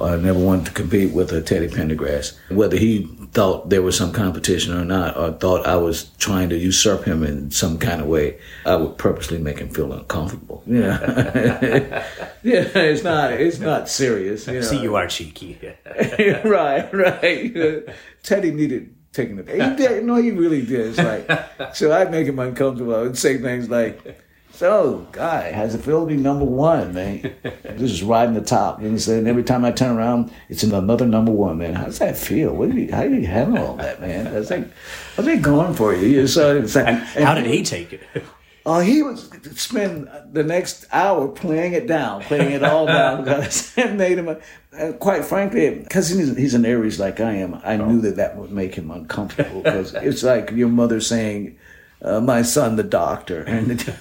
I 0.00 0.16
never 0.16 0.38
wanted 0.38 0.66
to 0.66 0.72
compete 0.72 1.12
with 1.12 1.32
a 1.32 1.40
Teddy 1.40 1.68
Pendergrass. 1.68 2.36
Whether 2.50 2.76
he 2.76 3.06
thought 3.32 3.70
there 3.70 3.82
was 3.82 3.96
some 3.96 4.12
competition 4.12 4.76
or 4.76 4.84
not, 4.84 5.16
or 5.16 5.32
thought 5.32 5.66
I 5.66 5.76
was 5.76 6.04
trying 6.18 6.48
to 6.48 6.56
usurp 6.56 7.04
him 7.04 7.22
in 7.22 7.50
some 7.50 7.78
kind 7.78 8.00
of 8.00 8.08
way, 8.08 8.38
I 8.66 8.76
would 8.76 8.98
purposely 8.98 9.38
make 9.38 9.58
him 9.58 9.68
feel 9.68 9.92
uncomfortable. 9.92 10.62
Yeah, 10.74 10.98
yeah, 12.42 12.68
it's 12.74 13.04
not, 13.04 13.32
it's 13.32 13.60
not 13.60 13.88
serious. 13.88 14.46
You 14.46 14.54
know. 14.54 14.60
See, 14.62 14.80
you 14.80 14.96
are 14.96 15.06
cheeky. 15.06 15.58
right, 16.44 16.92
right. 16.92 17.88
Teddy 18.22 18.50
needed 18.50 18.94
taking 19.12 19.36
the. 19.36 19.44
He 19.44 19.76
did. 19.76 20.04
No, 20.04 20.16
he 20.16 20.30
really 20.32 20.64
did. 20.64 20.98
It's 20.98 20.98
like, 20.98 21.74
so 21.74 21.92
I'd 21.92 22.10
make 22.10 22.26
him 22.26 22.38
uncomfortable. 22.38 22.94
I 22.96 23.02
would 23.02 23.16
say 23.18 23.38
things 23.38 23.70
like 23.70 24.23
so, 24.54 25.06
guy, 25.10 25.50
how's 25.50 25.74
it 25.74 25.82
feel 25.82 26.02
to 26.02 26.06
be 26.06 26.16
number 26.16 26.44
one, 26.44 26.94
man? 26.94 27.34
Just 27.76 28.02
riding 28.02 28.34
the 28.34 28.40
top. 28.40 28.78
And, 28.78 29.08
and 29.08 29.26
every 29.26 29.42
time 29.42 29.64
I 29.64 29.72
turn 29.72 29.96
around, 29.96 30.32
it's 30.48 30.62
another 30.62 31.06
number 31.06 31.32
one, 31.32 31.58
man. 31.58 31.74
How 31.74 31.86
does 31.86 31.98
that 31.98 32.16
feel? 32.16 32.54
What 32.54 32.70
do 32.70 32.76
you, 32.76 32.92
how 32.92 33.02
do 33.02 33.14
you 33.14 33.26
handle 33.26 33.66
all 33.66 33.76
that, 33.76 34.00
man? 34.00 34.32
That's 34.32 34.50
like, 34.50 34.70
what's 35.16 35.28
it 35.28 35.42
going 35.42 35.74
for 35.74 35.92
you? 35.92 36.28
So 36.28 36.58
like, 36.58 36.76
and, 36.76 37.24
how 37.24 37.34
did 37.34 37.46
he 37.46 37.64
take 37.64 37.92
it? 37.92 38.02
Oh, 38.64 38.78
he 38.78 39.02
would 39.02 39.18
spend 39.58 40.08
the 40.32 40.44
next 40.44 40.86
hour 40.92 41.26
playing 41.28 41.72
it 41.72 41.88
down, 41.88 42.22
playing 42.22 42.52
it 42.52 42.62
all 42.62 42.86
down 42.86 43.18
because 43.24 43.76
it 43.76 43.92
made 43.94 44.18
him. 44.18 44.36
And 44.72 44.98
quite 45.00 45.24
frankly, 45.24 45.80
because 45.80 46.08
he's, 46.08 46.34
he's 46.36 46.54
an 46.54 46.64
Aries 46.64 47.00
like 47.00 47.18
I 47.18 47.32
am, 47.32 47.60
I 47.64 47.76
knew 47.76 48.00
that 48.02 48.16
that 48.16 48.36
would 48.36 48.52
make 48.52 48.76
him 48.76 48.90
uncomfortable 48.92 49.62
because 49.62 49.94
it's 50.02 50.22
like 50.22 50.52
your 50.52 50.68
mother 50.68 51.00
saying, 51.00 51.58
uh, 52.00 52.20
"My 52.20 52.42
son, 52.42 52.76
the 52.76 52.84
doctor," 52.84 53.42
and. 53.42 53.94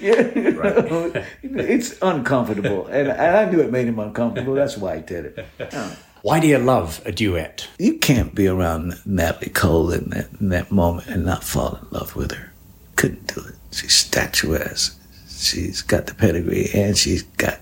Yeah, 0.00 0.50
right. 0.50 1.24
it's 1.42 1.98
uncomfortable, 2.02 2.86
and, 2.86 3.08
and 3.08 3.36
I 3.36 3.50
knew 3.50 3.60
it 3.60 3.70
made 3.70 3.88
him 3.88 3.98
uncomfortable. 3.98 4.54
That's 4.54 4.76
why 4.76 4.94
I 4.94 4.98
did 5.00 5.26
it. 5.26 5.46
Why 6.22 6.40
do 6.40 6.48
you 6.48 6.58
love 6.58 7.00
a 7.06 7.12
duet? 7.12 7.68
You 7.78 7.98
can't 7.98 8.34
be 8.34 8.48
around 8.48 8.94
Natalie 9.06 9.50
Cole 9.50 9.92
in 9.92 10.10
that, 10.10 10.28
in 10.40 10.48
that 10.48 10.72
moment 10.72 11.06
and 11.06 11.24
not 11.24 11.44
fall 11.44 11.78
in 11.80 11.86
love 11.92 12.16
with 12.16 12.32
her. 12.32 12.52
Couldn't 12.96 13.32
do 13.32 13.42
it. 13.42 13.54
She's 13.70 13.94
statuesque. 13.94 14.98
She's 15.28 15.82
got 15.82 16.06
the 16.06 16.14
pedigree 16.14 16.68
and 16.74 16.98
she's 16.98 17.22
got 17.22 17.60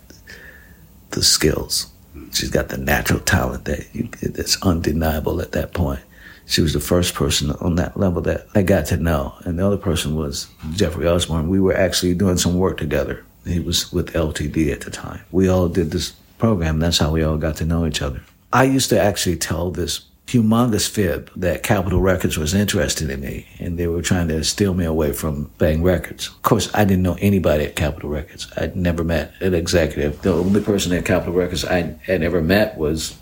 the 1.10 1.22
skills. 1.22 1.88
She's 2.32 2.48
got 2.48 2.70
the 2.70 2.78
natural 2.78 3.20
talent 3.20 3.66
that 3.66 3.86
you, 3.94 4.08
that's 4.22 4.60
undeniable 4.62 5.42
at 5.42 5.52
that 5.52 5.74
point. 5.74 6.00
She 6.46 6.60
was 6.60 6.72
the 6.72 6.80
first 6.80 7.14
person 7.14 7.50
on 7.52 7.76
that 7.76 7.98
level 7.98 8.22
that 8.22 8.46
I 8.54 8.62
got 8.62 8.86
to 8.86 8.96
know. 8.96 9.34
And 9.44 9.58
the 9.58 9.66
other 9.66 9.76
person 9.76 10.14
was 10.14 10.48
Jeffrey 10.72 11.06
Osborne. 11.06 11.48
We 11.48 11.60
were 11.60 11.76
actually 11.76 12.14
doing 12.14 12.36
some 12.36 12.58
work 12.58 12.76
together. 12.76 13.24
He 13.46 13.60
was 13.60 13.92
with 13.92 14.12
LTD 14.12 14.72
at 14.72 14.82
the 14.82 14.90
time. 14.90 15.22
We 15.30 15.48
all 15.48 15.68
did 15.68 15.90
this 15.90 16.12
program. 16.38 16.78
That's 16.78 16.98
how 16.98 17.12
we 17.12 17.22
all 17.22 17.38
got 17.38 17.56
to 17.56 17.64
know 17.64 17.86
each 17.86 18.02
other. 18.02 18.22
I 18.52 18.64
used 18.64 18.90
to 18.90 19.00
actually 19.00 19.36
tell 19.36 19.70
this 19.70 20.02
humongous 20.26 20.88
fib 20.88 21.30
that 21.36 21.62
Capitol 21.62 22.00
Records 22.00 22.38
was 22.38 22.54
interested 22.54 23.10
in 23.10 23.20
me 23.20 23.46
and 23.58 23.78
they 23.78 23.86
were 23.86 24.00
trying 24.00 24.28
to 24.28 24.42
steal 24.42 24.72
me 24.72 24.84
away 24.84 25.12
from 25.12 25.50
Bang 25.58 25.82
Records. 25.82 26.28
Of 26.28 26.42
course, 26.42 26.70
I 26.74 26.84
didn't 26.84 27.02
know 27.02 27.18
anybody 27.20 27.64
at 27.64 27.76
Capitol 27.76 28.10
Records. 28.10 28.50
I'd 28.56 28.74
never 28.74 29.04
met 29.04 29.34
an 29.40 29.54
executive. 29.54 30.22
The 30.22 30.32
only 30.32 30.62
person 30.62 30.92
at 30.92 31.04
Capitol 31.04 31.34
Records 31.34 31.64
I 31.64 31.96
had 32.04 32.22
ever 32.22 32.40
met 32.40 32.78
was 32.78 33.18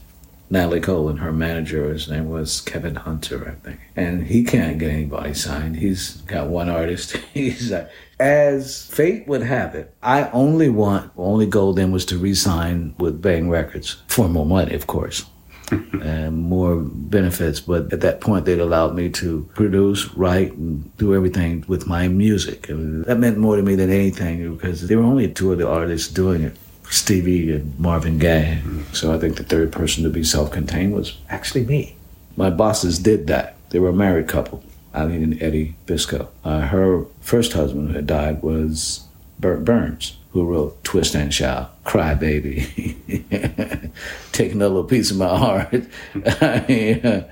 Natalie 0.53 0.83
Cole 0.83 1.09
and 1.09 1.21
her 1.21 1.33
manager. 1.33 1.91
His 1.91 2.11
name 2.11 2.29
was 2.29 2.61
Kevin 2.61 2.95
Hunter, 2.95 3.49
I 3.49 3.55
think. 3.65 3.81
And 3.97 4.27
he 4.27 4.45
can't 4.45 4.79
get 4.79 4.91
anybody 4.91 5.33
signed. 5.33 5.77
He's 5.77 6.19
got 6.27 6.49
one 6.49 6.69
artist. 6.69 7.17
He's 7.33 7.73
like, 7.73 7.89
as 8.21 8.87
fate 8.89 9.27
would 9.27 9.41
have 9.41 9.75
it, 9.75 9.95
I 10.03 10.29
only 10.29 10.69
want, 10.69 11.11
only 11.17 11.47
goal 11.47 11.73
then 11.73 11.91
was 11.91 12.05
to 12.07 12.19
re-sign 12.19 12.95
with 12.99 13.23
Bang 13.23 13.49
Records 13.49 14.03
for 14.09 14.29
more 14.29 14.45
money, 14.45 14.75
of 14.75 14.87
course. 14.87 15.25
and 16.03 16.37
more 16.37 16.77
benefits. 16.83 17.61
But 17.61 17.91
at 17.91 18.03
that 18.03 18.21
point, 18.21 18.45
they'd 18.45 18.61
allowed 18.61 18.95
me 18.95 19.09
to 19.09 19.49
produce, 19.55 20.13
write, 20.15 20.53
and 20.53 20.95
do 20.99 21.15
everything 21.15 21.65
with 21.67 21.87
my 21.87 22.09
music. 22.09 22.69
And 22.69 23.07
that 23.07 23.19
meant 23.19 23.39
more 23.39 23.57
to 23.57 23.63
me 23.63 23.75
than 23.75 23.91
anything 23.91 24.55
because 24.55 24.87
there 24.87 24.99
were 24.99 25.05
only 25.05 25.33
two 25.33 25.51
of 25.51 25.57
the 25.57 25.67
artists 25.67 26.13
doing 26.13 26.43
it. 26.43 26.59
Stevie 26.93 27.51
and 27.53 27.79
Marvin 27.81 28.19
Gaye. 28.19 28.61
So 28.93 29.15
I 29.15 29.19
think 29.19 29.37
the 29.37 29.45
third 29.45 29.73
person 29.73 30.05
to 30.05 30.11
be 30.11 30.23
self 30.23 30.51
contained 30.51 30.95
was 30.95 31.17
actually 31.31 31.65
me. 31.65 31.97
My 32.37 32.51
bosses 32.51 32.99
did 32.99 33.27
that. 33.29 33.57
They 33.71 33.79
were 33.79 33.89
a 33.89 33.95
married 33.95 34.29
couple, 34.29 34.63
Ilene 34.95 35.25
and 35.25 35.43
Eddie 35.43 35.75
Biscoe. 35.87 36.29
Uh, 36.45 36.61
her 36.61 37.07
first 37.21 37.55
husband 37.55 37.89
who 37.89 37.95
had 37.95 38.07
died 38.07 38.43
was 38.43 39.07
Bert 39.41 39.65
Berns, 39.65 40.19
who 40.33 40.45
wrote 40.45 40.85
Twist 40.85 41.15
and 41.15 41.33
Shout, 41.33 41.83
Cry 41.85 42.15
Baby, 42.15 42.97
Take 44.33 44.53
Another 44.53 44.75
Little 44.75 44.85
Piece 44.85 45.11
of 45.11 45.17
My 45.17 45.37
Heart. 45.37 45.85
I 46.15 46.65
mean, 46.69 47.25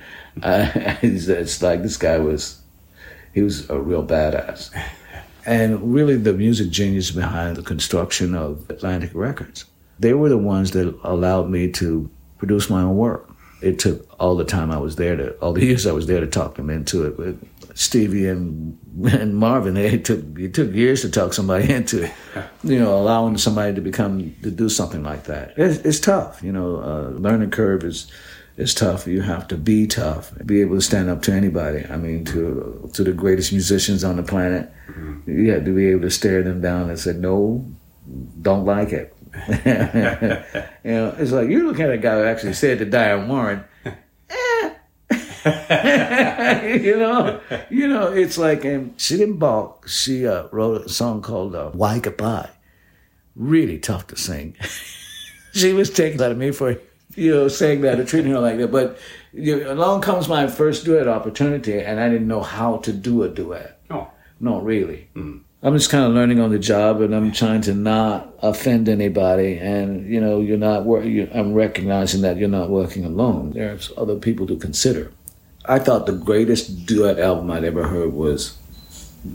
I, 0.43 0.99
it's 1.03 1.63
like 1.63 1.83
this 1.83 1.99
guy 1.99 2.17
was, 2.17 2.61
he 3.35 3.43
was 3.43 3.69
a 3.69 3.79
real 3.79 4.07
badass 4.07 4.75
and 5.47 5.95
really 5.95 6.17
the 6.17 6.33
music 6.33 6.71
genius 6.71 7.11
behind 7.11 7.57
the 7.57 7.63
construction 7.63 8.35
of 8.35 8.69
Atlantic 8.71 9.11
Records. 9.15 9.65
They 9.99 10.15
were 10.15 10.29
the 10.29 10.39
ones 10.39 10.71
that 10.73 10.99
allowed 11.05 11.51
me 11.51 11.71
to 11.73 12.11
produce 12.39 12.71
my 12.71 12.83
own 12.83 12.97
work. 12.97 13.29
It 13.63 13.79
took 13.79 14.07
all 14.19 14.37
the 14.37 14.45
time 14.45 14.71
I 14.71 14.79
was 14.79 14.97
there 14.97 15.17
to, 15.17 15.33
all 15.39 15.53
the 15.53 15.65
years 15.65 15.87
I 15.87 15.93
was 15.93 16.07
there 16.07 16.21
to 16.21 16.27
talk 16.27 16.55
them 16.55 16.71
into 16.71 17.05
it. 17.07 17.19
With 17.19 17.47
Stevie 17.75 18.27
and, 18.27 18.79
and 19.05 19.37
Marvin, 19.37 19.77
it 19.77 20.07
took, 20.07 20.21
it 20.39 20.55
took 20.55 20.73
years 20.73 21.03
to 21.03 21.11
talk 21.11 21.35
somebody 21.35 21.71
into 21.71 22.05
it. 22.05 22.13
You 22.65 22.79
know, 22.79 22.99
allowing 22.99 23.37
somebody 23.37 23.75
to 23.75 23.81
become, 23.83 24.35
to 24.43 24.51
do 24.51 24.71
something 24.71 25.03
like 25.03 25.25
that. 25.25 25.53
It's, 25.59 25.79
it's 25.85 26.01
tough, 26.01 26.43
you 26.43 26.53
know, 26.53 26.77
uh, 26.77 27.11
learning 27.19 27.51
curve 27.51 27.85
is, 27.85 28.11
is 28.57 28.75
tough. 28.75 29.07
You 29.07 29.23
have 29.23 29.49
to 29.49 29.57
be 29.57 29.87
tough, 29.87 30.33
be 30.45 30.61
able 30.61 30.77
to 30.77 30.83
stand 30.83 31.09
up 31.09 31.23
to 31.23 31.33
anybody. 31.33 31.85
I 31.89 31.97
mean, 31.97 32.25
to 32.27 32.91
to 32.93 33.05
the 33.05 33.13
greatest 33.13 33.53
musicians 33.53 34.05
on 34.05 34.17
the 34.17 34.23
planet. 34.23 34.71
Mm-hmm. 34.89 35.39
You 35.39 35.53
have 35.53 35.65
to 35.65 35.75
be 35.75 35.87
able 35.89 36.03
to 36.03 36.11
stare 36.11 36.43
them 36.43 36.61
down 36.61 36.91
and 36.91 36.99
say, 36.99 37.13
"No, 37.13 37.65
don't 38.43 38.65
like 38.65 38.93
it." 38.93 39.15
you 40.85 40.91
know, 40.91 41.15
it's 41.19 41.33
like 41.33 41.49
you're 41.49 41.65
looking 41.65 41.85
at 41.85 41.93
a 41.93 41.99
guy 41.99 42.17
who 42.17 42.25
actually 42.25 42.53
said 42.53 42.79
to 42.79 42.85
Diane 42.85 43.29
Warren, 43.29 43.65
eh. 43.85 44.75
you 46.83 46.97
know, 46.97 47.41
you 47.71 47.87
know, 47.87 48.13
it's 48.13 48.37
like, 48.37 48.65
and 48.65 49.01
she 49.01 49.17
didn't 49.17 49.39
balk. 49.39 49.89
She 49.89 50.27
uh, 50.27 50.49
wrote 50.51 50.85
a 50.85 50.89
song 50.89 51.23
called 51.23 51.55
uh, 51.55 51.71
"Why 51.71 51.99
Goodbye." 51.99 52.51
Really 53.37 53.79
tough 53.79 54.09
to 54.09 54.17
sing. 54.17 54.57
she 55.53 55.73
was 55.73 55.91
taken 55.91 56.21
out 56.21 56.33
of 56.33 56.39
me 56.39 56.51
for 56.51 56.77
you 57.15 57.31
know, 57.31 57.49
saying 57.49 57.81
that 57.83 58.01
or 58.01 58.05
treating 58.05 58.33
her 58.33 58.41
like 58.41 58.59
that. 58.59 58.71
But 58.73 58.99
you 59.33 59.61
know, 59.61 59.73
along 59.73 60.03
comes 60.03 60.29
my 60.29 60.47
first 60.47 60.85
duet 60.85 61.09
opportunity, 61.09 61.81
and 61.81 62.01
I 62.01 62.09
didn't 62.09 62.29
know 62.29 62.43
how 62.43 62.79
to 62.79 62.93
do 62.93 63.23
a 63.23 63.29
duet. 63.29 63.81
Oh. 63.91 64.11
Not 64.41 64.65
really. 64.65 65.09
Mm. 65.15 65.43
I'm 65.63 65.77
just 65.77 65.91
kind 65.91 66.05
of 66.05 66.13
learning 66.13 66.41
on 66.41 66.51
the 66.51 66.59
job, 66.59 67.03
and 67.03 67.15
I'm 67.15 67.33
trying 67.33 67.61
to 67.63 67.75
not 67.75 68.35
offend 68.43 68.89
anybody. 68.89 69.59
And 69.59 70.07
you 70.11 70.21
know, 70.21 70.41
you're 70.41 70.57
not. 70.57 70.85
Wor- 70.85 71.03
I'm 71.03 71.53
recognizing 71.53 72.23
that 72.23 72.39
you're 72.39 72.49
not 72.49 72.71
working 72.71 73.05
alone. 73.05 73.51
There's 73.51 73.93
other 73.97 74.17
people 74.17 74.47
to 74.47 74.57
consider. 74.57 75.13
I 75.67 75.79
thought 75.79 76.07
the 76.07 76.13
greatest 76.13 76.87
duet 76.87 77.19
album 77.19 77.51
I'd 77.51 77.65
ever 77.65 77.87
heard 77.89 78.15
was 78.15 78.57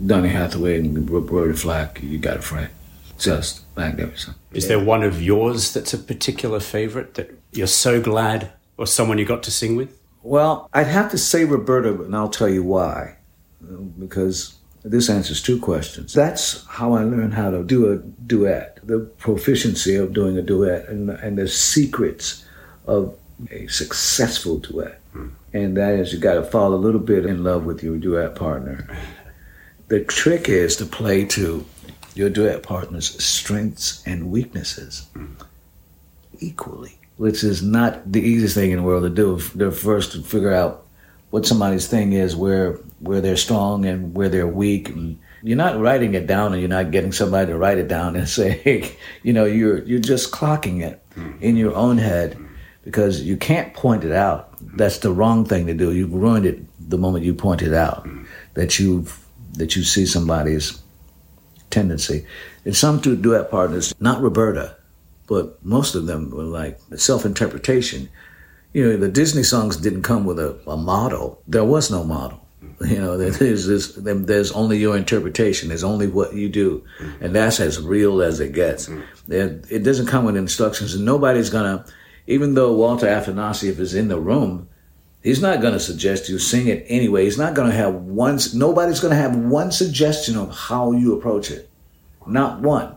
Donny 0.04 0.30
Hathaway 0.30 0.80
and 0.80 1.08
Roberta 1.08 1.54
Flack. 1.54 2.02
You 2.02 2.18
got 2.18 2.38
a 2.38 2.42
friend. 2.42 2.70
Just 3.18 3.62
magnificent. 3.76 4.36
Is 4.52 4.64
yeah. 4.64 4.76
there 4.76 4.84
one 4.84 5.02
of 5.02 5.22
yours 5.22 5.72
that's 5.72 5.94
a 5.94 5.98
particular 5.98 6.60
favorite 6.60 7.14
that 7.14 7.30
you're 7.52 7.66
so 7.66 8.00
glad 8.00 8.52
or 8.76 8.86
someone 8.86 9.18
you 9.18 9.24
got 9.24 9.42
to 9.44 9.50
sing 9.50 9.76
with? 9.76 9.98
Well, 10.22 10.68
I'd 10.72 10.88
have 10.88 11.10
to 11.12 11.18
say 11.18 11.44
Roberta, 11.44 12.02
and 12.02 12.14
I'll 12.14 12.28
tell 12.28 12.48
you 12.48 12.62
why. 12.62 13.16
Because 13.98 14.56
this 14.82 15.08
answers 15.08 15.42
two 15.42 15.60
questions. 15.60 16.12
That's 16.12 16.64
how 16.66 16.94
I 16.94 17.04
learned 17.04 17.34
how 17.34 17.50
to 17.50 17.64
do 17.64 17.92
a 17.92 17.96
duet, 17.96 18.78
the 18.84 19.00
proficiency 19.18 19.96
of 19.96 20.12
doing 20.12 20.36
a 20.36 20.42
duet, 20.42 20.88
and, 20.88 21.10
and 21.10 21.38
the 21.38 21.48
secrets 21.48 22.44
of 22.86 23.16
a 23.50 23.66
successful 23.66 24.58
duet. 24.58 25.00
Hmm. 25.12 25.28
And 25.52 25.76
that 25.76 25.94
is 25.94 26.12
you 26.12 26.18
got 26.18 26.34
to 26.34 26.44
fall 26.44 26.74
a 26.74 26.76
little 26.76 27.00
bit 27.00 27.26
in 27.26 27.42
love 27.42 27.64
with 27.64 27.82
your 27.82 27.96
duet 27.96 28.34
partner. 28.34 28.86
The 29.88 30.04
trick 30.04 30.48
is 30.48 30.76
to 30.76 30.86
play 30.86 31.24
to 31.26 31.64
your 32.16 32.30
duet 32.30 32.62
partner's 32.62 33.22
strengths 33.22 34.02
and 34.06 34.30
weaknesses 34.30 35.06
equally 36.38 36.98
which 37.16 37.42
is 37.42 37.62
not 37.62 38.10
the 38.10 38.20
easiest 38.20 38.54
thing 38.54 38.70
in 38.70 38.78
the 38.78 38.82
world 38.82 39.02
to 39.02 39.10
do. 39.10 39.38
They're 39.54 39.70
first 39.70 40.12
to 40.12 40.22
figure 40.22 40.52
out 40.52 40.84
what 41.30 41.46
somebody's 41.46 41.88
thing 41.88 42.12
is, 42.12 42.36
where 42.36 42.74
where 43.00 43.20
they're 43.20 43.36
strong 43.36 43.84
and 43.84 44.14
where 44.14 44.28
they're 44.28 44.46
weak. 44.46 44.88
And 44.90 45.18
you're 45.42 45.56
not 45.56 45.80
writing 45.80 46.14
it 46.14 46.26
down, 46.26 46.52
and 46.52 46.60
you're 46.60 46.68
not 46.68 46.90
getting 46.90 47.12
somebody 47.12 47.50
to 47.50 47.58
write 47.58 47.78
it 47.78 47.88
down 47.88 48.16
and 48.16 48.28
say, 48.38 48.50
hey, 48.50 48.96
you 49.22 49.32
know, 49.32 49.44
you're 49.44 49.82
you're 49.84 49.98
just 49.98 50.30
clocking 50.30 50.82
it 50.82 51.02
in 51.40 51.56
your 51.56 51.74
own 51.74 51.98
head 51.98 52.36
because 52.84 53.22
you 53.22 53.36
can't 53.36 53.74
point 53.74 54.04
it 54.04 54.12
out. 54.12 54.50
That's 54.76 54.98
the 54.98 55.10
wrong 55.10 55.44
thing 55.44 55.66
to 55.66 55.74
do. 55.74 55.92
You've 55.92 56.12
ruined 56.12 56.46
it 56.46 56.60
the 56.88 56.98
moment 56.98 57.24
you 57.24 57.34
point 57.34 57.62
it 57.62 57.74
out 57.74 58.06
that 58.54 58.78
you 58.78 59.06
that 59.54 59.74
you 59.74 59.82
see 59.82 60.04
somebody's 60.04 60.82
tendency. 61.70 62.26
And 62.64 62.76
some 62.76 63.00
duet 63.00 63.50
partners, 63.50 63.94
not 64.00 64.20
Roberta, 64.20 64.76
but 65.26 65.64
most 65.64 65.94
of 65.94 66.06
them 66.06 66.30
were 66.30 66.42
like 66.42 66.78
self-interpretation. 66.96 68.08
You 68.72 68.86
know, 68.86 68.96
the 68.96 69.08
Disney 69.08 69.42
songs 69.42 69.76
didn't 69.76 70.02
come 70.02 70.24
with 70.24 70.38
a, 70.38 70.58
a 70.66 70.76
model. 70.76 71.42
There 71.46 71.64
was 71.64 71.90
no 71.90 72.04
model. 72.04 72.42
You 72.80 72.98
know, 72.98 73.16
there's 73.16 73.66
this, 73.66 73.94
there's 73.96 74.52
only 74.52 74.76
your 74.76 74.98
interpretation. 74.98 75.68
There's 75.68 75.84
only 75.84 76.08
what 76.08 76.34
you 76.34 76.50
do, 76.50 76.84
and 77.22 77.34
that's 77.34 77.58
as 77.58 77.80
real 77.80 78.20
as 78.20 78.38
it 78.38 78.52
gets. 78.52 78.90
It 79.28 79.82
doesn't 79.82 80.06
come 80.06 80.26
with 80.26 80.36
instructions, 80.36 80.94
and 80.94 81.04
nobody's 81.04 81.48
gonna. 81.48 81.86
Even 82.26 82.52
though 82.54 82.74
Walter 82.74 83.06
Afanasieff 83.06 83.78
is 83.78 83.94
in 83.94 84.08
the 84.08 84.20
room, 84.20 84.68
he's 85.22 85.42
not 85.42 85.60
gonna 85.60 85.80
suggest 85.80 86.28
you 86.28 86.38
sing 86.38 86.68
it 86.68 86.84
anyway. 86.88 87.24
He's 87.24 87.38
not 87.38 87.54
gonna 87.54 87.72
have 87.72 87.94
one. 87.94 88.38
Nobody's 88.54 89.00
gonna 89.00 89.16
have 89.16 89.36
one 89.36 89.72
suggestion 89.72 90.36
of 90.36 90.54
how 90.54 90.92
you 90.92 91.16
approach 91.16 91.50
it. 91.50 91.68
Not 92.26 92.60
one. 92.60 92.96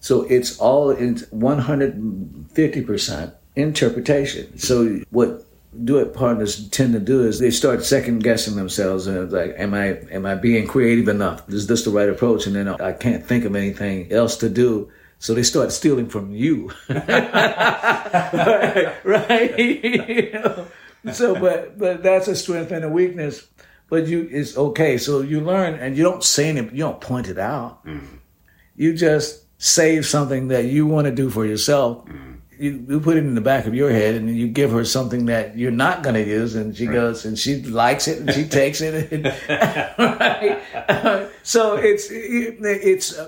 So 0.00 0.22
it's 0.22 0.58
all 0.58 0.90
in 0.90 1.16
150% 1.16 3.32
interpretation. 3.56 4.58
So 4.58 5.00
what 5.10 5.44
duet 5.84 6.14
partners 6.14 6.68
tend 6.70 6.94
to 6.94 7.00
do 7.00 7.22
is 7.22 7.38
they 7.38 7.50
start 7.50 7.84
second 7.84 8.24
guessing 8.24 8.56
themselves 8.56 9.06
and 9.06 9.18
it's 9.18 9.32
like, 9.32 9.54
am 9.56 9.74
I 9.74 9.98
am 10.10 10.26
I 10.26 10.34
being 10.34 10.66
creative 10.66 11.08
enough? 11.08 11.48
Is 11.48 11.66
this 11.66 11.84
the 11.84 11.90
right 11.90 12.08
approach? 12.08 12.46
And 12.46 12.56
then 12.56 12.68
I 12.68 12.92
can't 12.92 13.24
think 13.24 13.44
of 13.44 13.54
anything 13.54 14.10
else 14.12 14.36
to 14.38 14.48
do. 14.48 14.90
So 15.18 15.34
they 15.34 15.42
start 15.42 15.70
stealing 15.70 16.08
from 16.08 16.32
you. 16.32 16.70
right? 16.88 18.94
right? 19.04 20.64
So 21.14 21.38
but 21.38 21.78
but 21.78 22.02
that's 22.02 22.28
a 22.28 22.36
strength 22.36 22.72
and 22.72 22.84
a 22.84 22.88
weakness. 22.88 23.46
But 23.88 24.06
you 24.06 24.28
it's 24.30 24.56
okay. 24.56 24.98
So 24.98 25.20
you 25.22 25.40
learn 25.40 25.74
and 25.74 25.96
you 25.96 26.04
don't 26.04 26.22
say 26.22 26.48
anything, 26.48 26.76
you 26.76 26.84
don't 26.84 27.00
point 27.00 27.28
it 27.28 27.38
out. 27.38 27.84
Mm-hmm. 27.86 28.16
You 28.76 28.94
just 28.94 29.44
save 29.58 30.06
something 30.06 30.48
that 30.48 30.66
you 30.66 30.86
want 30.86 31.06
to 31.06 31.12
do 31.12 31.30
for 31.30 31.46
yourself. 31.46 32.04
Mm-hmm 32.04 32.30
you, 32.60 32.84
you 32.88 33.00
put 33.00 33.16
it 33.16 33.20
in 33.20 33.34
the 33.34 33.40
back 33.40 33.66
of 33.66 33.74
your 33.74 33.90
head 33.90 34.14
and 34.14 34.36
you 34.36 34.46
give 34.46 34.70
her 34.70 34.84
something 34.84 35.24
that 35.26 35.56
you're 35.56 35.70
not 35.70 36.02
going 36.02 36.14
to 36.14 36.24
use 36.24 36.54
and 36.54 36.76
she 36.76 36.86
right. 36.86 36.92
goes 36.92 37.24
and 37.24 37.38
she 37.38 37.62
likes 37.62 38.06
it 38.06 38.18
and 38.18 38.32
she 38.32 38.44
takes 38.60 38.82
it 38.82 39.10
and, 39.10 39.24
right? 39.48 41.30
so 41.42 41.76
it's 41.76 42.08
it's 42.10 43.18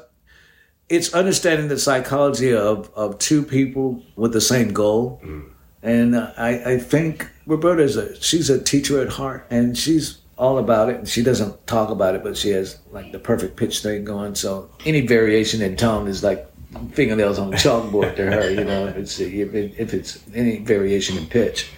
it's 0.91 1.15
understanding 1.15 1.69
the 1.69 1.79
psychology 1.79 2.55
of 2.55 2.91
of 2.95 3.19
two 3.19 3.43
people 3.43 4.03
with 4.17 4.35
the 4.35 4.41
same 4.41 4.75
goal 4.75 5.19
mm. 5.25 5.51
and 5.83 6.15
I, 6.15 6.75
I 6.75 6.79
think 6.79 7.27
roberta 7.47 7.83
is 7.83 7.97
a 7.97 8.21
she's 8.21 8.51
a 8.51 8.63
teacher 8.63 9.01
at 9.01 9.09
heart 9.09 9.47
and 9.51 9.77
she's 9.77 10.19
all 10.39 10.59
about 10.59 10.89
it. 10.89 11.07
She 11.07 11.23
doesn't 11.23 11.67
talk 11.67 11.91
about 11.91 12.15
it, 12.15 12.23
but 12.23 12.37
she 12.37 12.51
has 12.51 12.79
like 12.91 13.13
the 13.13 13.19
perfect 13.19 13.57
pitch 13.57 13.81
thing 13.81 14.05
going. 14.05 14.35
So 14.35 14.71
any 14.85 15.07
variation 15.07 15.63
in 15.63 15.77
tone 15.77 16.09
is 16.09 16.25
like 16.25 16.49
fingernails 16.93 17.39
on 17.39 17.51
the 17.51 17.57
chalkboard 17.57 18.17
to 18.17 18.31
her, 18.31 18.51
you 18.51 18.65
know, 18.65 18.87
if 18.87 18.97
it's, 18.97 19.21
if, 19.21 19.55
if 19.55 19.95
it's 19.95 20.23
any 20.35 20.59
variation 20.59 21.19
in 21.19 21.27
pitch. 21.27 21.71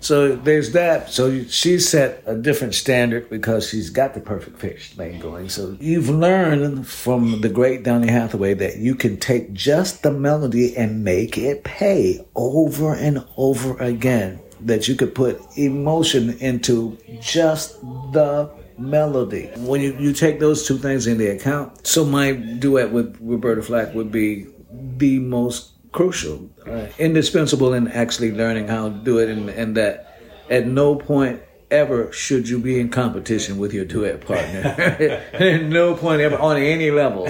So 0.00 0.34
there's 0.34 0.72
that. 0.72 1.10
So 1.10 1.44
she 1.44 1.78
set 1.78 2.22
a 2.26 2.34
different 2.34 2.74
standard 2.74 3.30
because 3.30 3.68
she's 3.68 3.88
got 3.88 4.14
the 4.14 4.20
perfect 4.20 4.58
pitch 4.58 4.88
thing 4.88 5.20
going. 5.20 5.48
So 5.48 5.76
you've 5.80 6.10
learned 6.10 6.86
from 6.86 7.40
the 7.40 7.48
great 7.48 7.84
Donny 7.84 8.10
Hathaway 8.10 8.54
that 8.54 8.78
you 8.78 8.94
can 8.94 9.16
take 9.16 9.52
just 9.52 10.02
the 10.02 10.12
melody 10.12 10.76
and 10.76 11.04
make 11.04 11.38
it 11.38 11.64
pay 11.64 12.26
over 12.34 12.94
and 12.94 13.24
over 13.36 13.76
again. 13.78 14.40
That 14.64 14.88
you 14.88 14.94
could 14.94 15.14
put 15.14 15.40
emotion 15.56 16.38
into 16.38 16.98
just 17.20 17.80
the 18.12 18.50
melody. 18.78 19.50
When 19.56 19.80
you, 19.80 19.96
you 19.98 20.12
take 20.12 20.40
those 20.40 20.66
two 20.66 20.78
things 20.78 21.06
into 21.06 21.30
account, 21.30 21.86
so 21.86 22.04
my 22.04 22.32
duet 22.32 22.92
with 22.92 23.16
Roberta 23.20 23.62
Flack 23.62 23.94
would 23.94 24.12
be 24.12 24.46
the 24.70 25.18
most 25.18 25.72
crucial, 25.92 26.50
uh, 26.66 26.86
indispensable 26.98 27.74
in 27.74 27.88
actually 27.88 28.32
learning 28.32 28.68
how 28.68 28.88
to 28.88 28.94
do 28.94 29.18
it, 29.18 29.28
and, 29.28 29.48
and 29.50 29.76
that 29.76 30.18
at 30.50 30.66
no 30.66 30.96
point 30.96 31.42
ever 31.70 32.12
should 32.12 32.48
you 32.48 32.58
be 32.58 32.78
in 32.78 32.90
competition 32.90 33.58
with 33.58 33.72
your 33.72 33.84
duet 33.84 34.20
partner. 34.26 34.60
at 35.32 35.62
no 35.64 35.94
point 35.94 36.20
ever 36.20 36.36
on 36.36 36.56
any 36.56 36.90
level, 36.90 37.28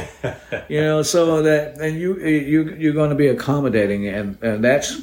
you 0.69 0.81
know. 0.81 1.03
So 1.03 1.43
that 1.43 1.79
and 1.81 1.99
you 1.99 2.19
you 2.19 2.75
you're 2.75 2.93
going 2.93 3.11
to 3.11 3.17
be 3.17 3.29
accommodating, 3.29 4.09
and 4.09 4.37
and 4.43 4.65
that's 4.65 5.01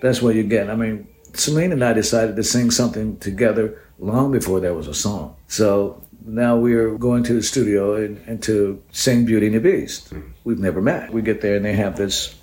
that's 0.00 0.22
what 0.22 0.34
you 0.34 0.44
get. 0.44 0.70
I 0.70 0.76
mean, 0.76 1.08
Celine 1.36 1.72
and 1.72 1.84
I 1.84 1.92
decided 1.92 2.36
to 2.36 2.44
sing 2.44 2.70
something 2.70 3.18
together 3.18 3.80
long 3.98 4.32
before 4.32 4.60
there 4.60 4.74
was 4.74 4.88
a 4.88 4.94
song. 4.94 5.36
So 5.48 6.02
now 6.24 6.56
we're 6.56 6.96
going 6.98 7.22
to 7.24 7.34
the 7.34 7.42
studio 7.42 7.94
and, 7.94 8.18
and 8.26 8.42
to 8.44 8.82
sing 8.92 9.24
Beauty 9.24 9.46
and 9.46 9.54
the 9.54 9.60
Beast. 9.60 10.12
We've 10.44 10.58
never 10.58 10.80
met. 10.82 11.12
We 11.12 11.22
get 11.22 11.40
there 11.40 11.56
and 11.56 11.64
they 11.64 11.74
have 11.74 11.96
this 11.96 12.34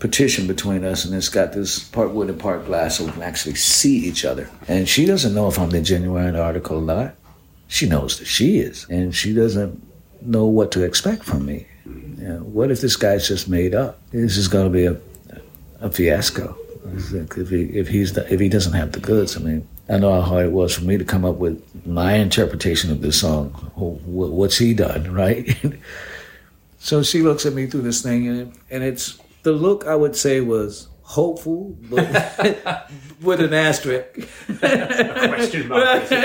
petition 0.00 0.46
between 0.46 0.82
us, 0.82 1.04
and 1.04 1.14
it's 1.14 1.28
got 1.28 1.52
this 1.52 1.78
part 1.78 2.10
wood 2.10 2.30
and 2.30 2.40
part 2.40 2.64
glass, 2.64 2.96
so 2.96 3.04
we 3.04 3.12
can 3.12 3.22
actually 3.22 3.54
see 3.54 3.98
each 3.98 4.24
other. 4.24 4.50
And 4.66 4.88
she 4.88 5.04
doesn't 5.04 5.34
know 5.34 5.46
if 5.46 5.58
I'm 5.58 5.70
the 5.70 5.82
genuine 5.82 6.36
article 6.36 6.78
or 6.78 6.82
not. 6.82 7.14
She 7.68 7.86
knows 7.86 8.18
that 8.18 8.24
she 8.24 8.58
is, 8.58 8.86
and 8.88 9.14
she 9.14 9.34
doesn't 9.34 9.80
know 10.22 10.46
what 10.46 10.72
to 10.72 10.82
expect 10.82 11.22
from 11.22 11.44
me. 11.44 11.66
You 11.84 12.28
know, 12.28 12.38
what 12.38 12.70
if 12.70 12.80
this 12.80 12.96
guy's 12.96 13.28
just 13.28 13.48
made 13.48 13.74
up? 13.74 14.00
This 14.10 14.36
is 14.36 14.48
going 14.48 14.64
to 14.64 14.70
be 14.70 14.86
a, 14.86 14.96
a 15.80 15.90
fiasco. 15.90 16.56
Uh, 16.92 17.24
if 17.36 17.48
he 17.48 17.62
if 17.64 17.88
he's 17.88 18.12
the, 18.12 18.32
if 18.32 18.40
he 18.40 18.48
doesn't 18.48 18.72
have 18.72 18.92
the 18.92 19.00
goods, 19.00 19.36
I 19.36 19.40
mean, 19.40 19.68
I 19.88 19.98
know 19.98 20.12
how 20.12 20.20
hard 20.22 20.46
it 20.46 20.52
was 20.52 20.74
for 20.74 20.84
me 20.84 20.98
to 20.98 21.04
come 21.04 21.24
up 21.24 21.36
with 21.36 21.62
my 21.86 22.14
interpretation 22.14 22.90
of 22.90 23.00
this 23.00 23.20
song. 23.20 23.50
What's 23.76 24.58
he 24.58 24.74
done, 24.74 25.12
right? 25.14 25.56
so 26.78 27.02
she 27.02 27.22
looks 27.22 27.46
at 27.46 27.52
me 27.52 27.66
through 27.66 27.82
this 27.82 28.02
thing, 28.02 28.28
and, 28.28 28.52
and 28.70 28.82
it's 28.82 29.18
the 29.42 29.52
look 29.52 29.86
I 29.86 29.94
would 29.94 30.16
say 30.16 30.40
was 30.40 30.88
hopeful, 31.10 31.76
but 31.90 32.88
with 33.20 33.40
an 33.40 33.52
asterisk. 33.52 34.14
Question 34.60 35.66
mark. 35.66 36.08
but 36.08 36.22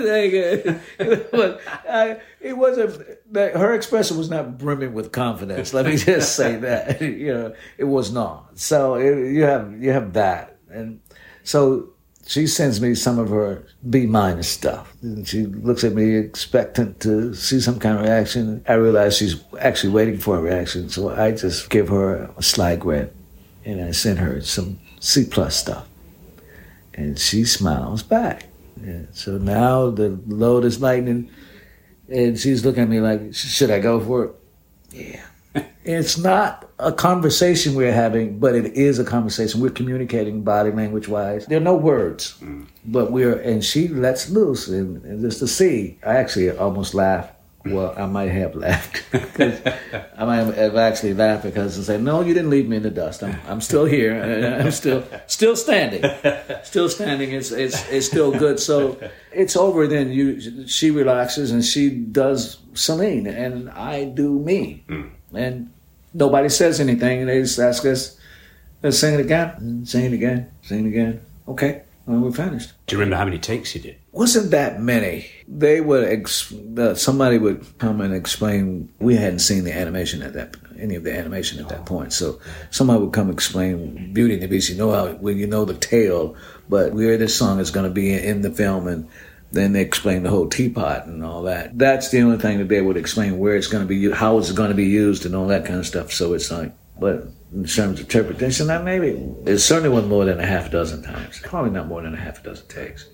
I, 0.00 0.78
uh, 0.98 1.58
uh, 1.88 2.14
it 2.40 2.56
wasn't. 2.56 3.06
Her 3.34 3.74
expression 3.74 4.16
was 4.16 4.30
not 4.30 4.56
brimming 4.56 4.94
with 4.94 5.12
confidence. 5.12 5.74
Let 5.74 5.84
me 5.84 5.96
just 5.96 6.34
say 6.34 6.56
that. 6.56 7.02
you 7.02 7.34
know, 7.34 7.54
it 7.76 7.84
was 7.84 8.10
not. 8.10 8.58
So 8.58 8.94
it, 8.94 9.32
you 9.32 9.42
have 9.42 9.82
you 9.82 9.92
have 9.92 10.14
that, 10.14 10.56
and 10.70 11.00
so 11.44 11.90
she 12.26 12.46
sends 12.46 12.80
me 12.80 12.94
some 12.94 13.18
of 13.18 13.28
her 13.28 13.66
B 13.88 14.06
minus 14.06 14.48
stuff. 14.48 14.94
And 15.02 15.28
she 15.28 15.44
looks 15.44 15.84
at 15.84 15.92
me 15.92 16.16
expectant 16.16 17.00
to 17.00 17.34
see 17.34 17.60
some 17.60 17.78
kind 17.78 17.98
of 17.98 18.04
reaction. 18.04 18.64
I 18.66 18.74
realize 18.74 19.18
she's 19.18 19.42
actually 19.60 19.92
waiting 19.92 20.18
for 20.18 20.38
a 20.38 20.40
reaction, 20.40 20.88
so 20.88 21.10
I 21.10 21.32
just 21.32 21.68
give 21.68 21.88
her 21.88 22.30
a 22.36 22.42
sly 22.42 22.76
grant 22.76 23.12
and 23.68 23.84
I 23.84 23.92
sent 23.92 24.18
her 24.18 24.40
some 24.40 24.80
C 25.00 25.24
plus 25.24 25.56
stuff. 25.56 25.86
And 26.94 27.18
she 27.18 27.44
smiles 27.44 28.02
back. 28.02 28.46
Yeah. 28.84 29.02
So 29.12 29.38
now 29.38 29.90
the 29.90 30.18
load 30.26 30.64
is 30.64 30.80
lightening, 30.80 31.30
and 32.08 32.38
she's 32.38 32.64
looking 32.64 32.82
at 32.82 32.88
me 32.88 33.00
like, 33.00 33.34
should 33.34 33.70
I 33.70 33.78
go 33.78 34.00
for 34.00 34.24
it? 34.24 34.34
Yeah 34.90 35.22
it's 35.84 36.18
not 36.18 36.68
a 36.78 36.92
conversation 36.92 37.74
we're 37.74 37.92
having, 37.92 38.38
but 38.38 38.54
it 38.54 38.74
is 38.74 38.98
a 38.98 39.04
conversation. 39.04 39.60
We're 39.60 39.70
communicating 39.70 40.42
body 40.42 40.70
language 40.70 41.08
wise. 41.08 41.46
There 41.46 41.58
are 41.58 41.62
no 41.62 41.76
words, 41.76 42.38
mm. 42.40 42.66
but 42.84 43.10
we're, 43.10 43.38
and 43.38 43.64
she 43.64 43.88
lets 43.88 44.30
loose. 44.30 44.68
And, 44.68 45.04
and 45.04 45.20
just 45.20 45.38
to 45.40 45.48
see, 45.48 45.98
I 46.04 46.16
actually 46.16 46.50
almost 46.50 46.94
laughed. 46.94 47.34
Well, 47.72 47.94
I 47.96 48.06
might 48.06 48.30
have 48.30 48.54
laughed. 48.54 49.02
I 49.14 50.24
might 50.24 50.54
have 50.54 50.76
actually 50.76 51.14
laughed 51.14 51.44
because 51.44 51.78
I 51.78 51.82
said, 51.82 52.02
no, 52.02 52.20
you 52.20 52.34
didn't 52.34 52.50
leave 52.50 52.68
me 52.68 52.76
in 52.76 52.82
the 52.82 52.90
dust. 52.90 53.22
I'm, 53.22 53.38
I'm 53.46 53.60
still 53.60 53.84
here. 53.84 54.58
I'm 54.60 54.70
still, 54.70 55.04
still 55.26 55.56
standing, 55.56 56.04
still 56.64 56.88
standing. 56.88 57.32
It's, 57.32 57.50
it's, 57.50 57.88
it's 57.90 58.06
still 58.06 58.30
good. 58.30 58.58
So 58.60 58.98
it's 59.32 59.56
over. 59.56 59.86
Then 59.86 60.12
you, 60.12 60.66
she 60.66 60.90
relaxes 60.90 61.50
and 61.50 61.64
she 61.64 61.90
does 61.90 62.58
Celine 62.74 63.26
and 63.26 63.70
I 63.70 64.04
do 64.04 64.38
me. 64.38 64.84
Mm. 64.88 65.10
And 65.34 65.70
nobody 66.14 66.48
says 66.48 66.80
anything, 66.80 67.20
and 67.20 67.28
they 67.28 67.40
just 67.40 67.58
ask 67.58 67.84
us, 67.84 68.18
let's 68.82 68.98
sing 68.98 69.14
it 69.14 69.20
again, 69.20 69.84
sing 69.84 70.06
it 70.06 70.12
again, 70.12 70.50
sing 70.62 70.86
it 70.86 70.88
again. 70.88 71.20
Okay, 71.46 71.82
well, 72.06 72.20
we're 72.20 72.32
finished. 72.32 72.72
Do 72.86 72.96
you 72.96 73.00
remember 73.00 73.16
how 73.16 73.24
many 73.24 73.38
takes 73.38 73.74
you 73.74 73.80
did? 73.80 73.96
Wasn't 74.18 74.50
that 74.50 74.82
many. 74.82 75.30
They 75.46 75.80
would, 75.80 76.02
ex- 76.02 76.52
uh, 76.52 76.96
somebody 76.96 77.38
would 77.38 77.64
come 77.78 78.00
and 78.00 78.12
explain, 78.12 78.92
we 78.98 79.14
hadn't 79.14 79.38
seen 79.38 79.62
the 79.62 79.72
animation 79.72 80.22
at 80.22 80.32
that 80.32 80.56
any 80.76 80.96
of 80.96 81.04
the 81.04 81.16
animation 81.16 81.60
at 81.60 81.68
that 81.68 81.86
point. 81.86 82.12
So 82.12 82.40
somebody 82.72 83.00
would 83.00 83.12
come 83.12 83.30
explain 83.30 84.12
Beauty 84.12 84.34
and 84.34 84.42
the 84.42 84.48
Beast. 84.48 84.70
You 84.70 84.76
know 84.76 84.90
how 84.90 85.12
when 85.14 85.38
you 85.38 85.46
know 85.46 85.64
the 85.64 85.74
tale, 85.74 86.36
but 86.68 86.94
where 86.94 87.16
this 87.16 87.36
song 87.36 87.60
is 87.60 87.70
going 87.70 87.88
to 87.88 87.94
be 87.94 88.12
in 88.12 88.42
the 88.42 88.50
film, 88.50 88.88
and 88.88 89.08
then 89.52 89.72
they 89.72 89.82
explain 89.82 90.24
the 90.24 90.30
whole 90.30 90.48
teapot 90.48 91.06
and 91.06 91.24
all 91.24 91.42
that. 91.42 91.78
That's 91.78 92.10
the 92.10 92.20
only 92.22 92.38
thing 92.38 92.58
that 92.58 92.68
they 92.68 92.80
would 92.80 92.96
explain 92.96 93.38
where 93.38 93.56
it's 93.56 93.68
going 93.68 93.86
to 93.86 93.88
be, 93.88 94.10
how 94.10 94.38
it's 94.38 94.52
going 94.52 94.70
to 94.70 94.76
be 94.76 94.86
used, 94.86 95.26
and 95.26 95.34
all 95.36 95.46
that 95.48 95.64
kind 95.64 95.78
of 95.78 95.86
stuff. 95.86 96.12
So 96.12 96.32
it's 96.32 96.50
like, 96.50 96.72
but 96.98 97.28
in 97.52 97.64
terms 97.64 98.00
of 98.00 98.00
interpretation, 98.00 98.66
that 98.66 98.84
maybe 98.84 99.10
it 99.46 99.58
certainly 99.58 99.90
wasn't 99.90 100.10
more 100.10 100.24
than 100.24 100.40
a 100.40 100.46
half 100.46 100.70
dozen 100.70 101.02
times. 101.02 101.40
Probably 101.40 101.70
not 101.70 101.86
more 101.86 102.02
than 102.02 102.14
a 102.14 102.18
half 102.18 102.40
a 102.40 102.42
dozen 102.42 102.66
takes. 102.68 103.06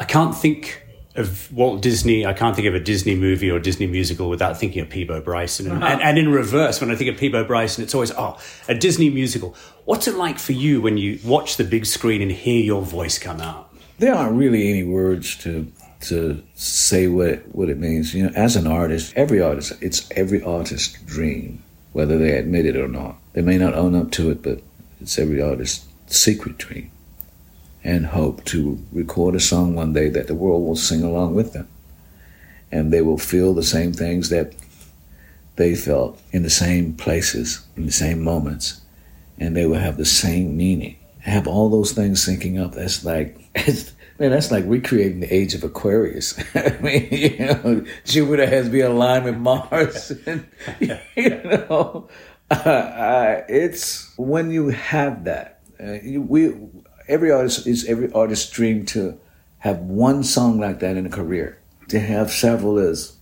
I 0.00 0.04
can't 0.04 0.34
think 0.34 0.82
of 1.14 1.52
Walt 1.52 1.82
Disney. 1.82 2.26
I 2.26 2.32
can't 2.32 2.56
think 2.56 2.66
of 2.66 2.74
a 2.74 2.80
Disney 2.80 3.14
movie 3.14 3.50
or 3.50 3.60
Disney 3.60 3.86
musical 3.86 4.28
without 4.28 4.58
thinking 4.58 4.82
of 4.82 4.88
Peabo 4.88 5.20
Bryson. 5.20 5.70
And, 5.70 5.84
and, 5.84 6.00
and, 6.00 6.18
in 6.18 6.32
reverse, 6.32 6.80
when 6.80 6.90
I 6.90 6.96
think 6.96 7.10
of 7.10 7.20
Peabo 7.20 7.44
Bryson, 7.44 7.84
it's 7.84 7.94
always 7.94 8.10
oh, 8.12 8.38
a 8.66 8.74
Disney 8.74 9.10
musical. 9.10 9.54
What's 9.84 10.08
it 10.08 10.16
like 10.16 10.38
for 10.38 10.52
you 10.52 10.80
when 10.80 10.96
you 10.96 11.20
watch 11.24 11.56
the 11.56 11.64
big 11.64 11.86
screen 11.86 12.22
and 12.22 12.32
hear 12.32 12.62
your 12.62 12.82
voice 12.82 13.18
come 13.18 13.40
out? 13.40 13.70
there 14.00 14.14
aren't 14.14 14.36
really 14.36 14.68
any 14.68 14.82
words 14.82 15.36
to 15.36 15.70
to 16.00 16.42
say 16.54 17.06
what 17.06 17.28
it, 17.28 17.54
what 17.54 17.68
it 17.68 17.78
means. 17.78 18.14
You 18.14 18.24
know, 18.24 18.32
as 18.34 18.56
an 18.56 18.66
artist, 18.66 19.12
every 19.16 19.40
artist, 19.40 19.74
it's 19.82 20.10
every 20.12 20.42
artist's 20.42 21.00
dream, 21.02 21.62
whether 21.92 22.16
they 22.16 22.38
admit 22.38 22.64
it 22.64 22.76
or 22.76 22.88
not. 22.88 23.16
They 23.34 23.42
may 23.42 23.58
not 23.58 23.74
own 23.74 23.94
up 23.94 24.10
to 24.12 24.30
it, 24.30 24.42
but 24.42 24.62
it's 25.00 25.18
every 25.18 25.42
artist's 25.42 25.86
secret 26.06 26.56
dream 26.56 26.90
and 27.90 28.06
hope 28.06 28.44
to 28.44 28.78
record 28.92 29.34
a 29.34 29.40
song 29.40 29.74
one 29.74 29.92
day 29.92 30.08
that 30.08 30.28
the 30.28 30.34
world 30.34 30.64
will 30.64 30.76
sing 30.76 31.02
along 31.02 31.34
with 31.34 31.52
them. 31.52 31.68
And 32.70 32.92
they 32.92 33.02
will 33.02 33.18
feel 33.18 33.52
the 33.52 33.64
same 33.64 33.92
things 33.92 34.28
that 34.28 34.54
they 35.56 35.74
felt 35.74 36.20
in 36.30 36.42
the 36.44 36.50
same 36.50 36.94
places, 36.94 37.66
in 37.76 37.86
the 37.86 37.92
same 37.92 38.22
moments, 38.22 38.80
and 39.38 39.56
they 39.56 39.66
will 39.66 39.78
have 39.78 39.96
the 39.96 40.04
same 40.04 40.56
meaning 40.56 40.96
have 41.20 41.46
all 41.46 41.68
those 41.68 41.92
things 41.92 42.24
syncing 42.24 42.62
up. 42.62 42.72
That's 42.72 43.04
like, 43.04 43.36
man, 44.18 44.30
that's 44.30 44.50
like 44.50 44.64
recreating 44.66 45.20
the 45.20 45.32
age 45.32 45.54
of 45.54 45.64
Aquarius. 45.64 46.38
I 46.54 46.78
mean, 46.80 47.08
you 47.10 47.38
know, 47.38 47.84
Jupiter 48.04 48.46
has 48.46 48.66
to 48.66 48.72
be 48.72 48.80
aligned 48.80 49.24
with 49.24 49.36
Mars. 49.36 50.12
And, 50.26 50.46
you 50.80 51.30
know, 51.44 52.08
uh, 52.50 53.40
it's 53.48 54.16
when 54.16 54.50
you 54.50 54.68
have 54.68 55.24
that. 55.24 55.60
Uh, 55.82 55.92
you, 56.02 56.20
we 56.20 56.54
every 57.10 57.30
artist 57.30 57.66
is 57.66 57.84
every 57.86 58.10
artist's 58.12 58.50
dream 58.50 58.86
to 58.86 59.18
have 59.58 59.78
one 59.78 60.22
song 60.22 60.58
like 60.58 60.80
that 60.80 60.96
in 60.96 61.04
a 61.04 61.10
career. 61.10 61.58
To 61.88 61.98
have 61.98 62.30
several 62.30 62.78
is 62.78 63.16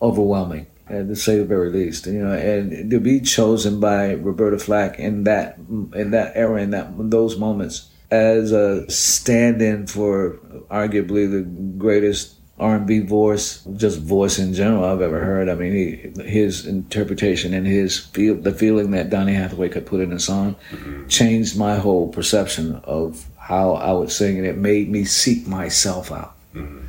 overwhelming 0.00 0.66
to 0.88 1.16
say 1.16 1.38
the 1.38 1.44
very 1.44 1.70
least. 1.70 2.06
You 2.06 2.24
know, 2.24 2.32
and 2.32 2.90
to 2.90 3.00
be 3.00 3.20
chosen 3.20 3.80
by 3.80 4.14
Roberta 4.14 4.58
Flack 4.58 4.98
in 4.98 5.24
that 5.24 5.56
in 5.58 6.10
that 6.10 6.32
era, 6.36 6.62
in 6.62 6.70
that 6.70 6.88
in 6.88 7.10
those 7.10 7.36
moments, 7.36 7.90
as 8.10 8.52
a 8.52 8.88
stand-in 8.90 9.86
for 9.86 10.38
arguably 10.70 11.30
the 11.30 11.42
greatest 11.78 12.34
R&B 12.60 13.00
voice, 13.00 13.62
just 13.76 14.00
voice 14.00 14.38
in 14.38 14.52
general 14.52 14.84
I've 14.84 15.00
ever 15.00 15.20
heard. 15.20 15.48
I 15.48 15.54
mean, 15.54 15.72
he, 15.72 16.22
his 16.22 16.66
interpretation 16.66 17.54
and 17.54 17.66
his 17.66 17.98
feel, 17.98 18.34
the 18.34 18.52
feeling 18.52 18.90
that 18.92 19.10
Donny 19.10 19.34
Hathaway 19.34 19.68
could 19.68 19.86
put 19.86 20.00
in 20.00 20.12
a 20.12 20.18
song, 20.18 20.56
mm-hmm. 20.70 21.06
changed 21.06 21.56
my 21.56 21.76
whole 21.76 22.08
perception 22.08 22.76
of 22.84 23.24
how 23.36 23.72
I 23.72 23.92
would 23.92 24.10
sing, 24.10 24.38
and 24.38 24.46
it 24.46 24.56
made 24.58 24.90
me 24.90 25.04
seek 25.04 25.46
myself 25.46 26.12
out, 26.12 26.34
mm-hmm. 26.54 26.86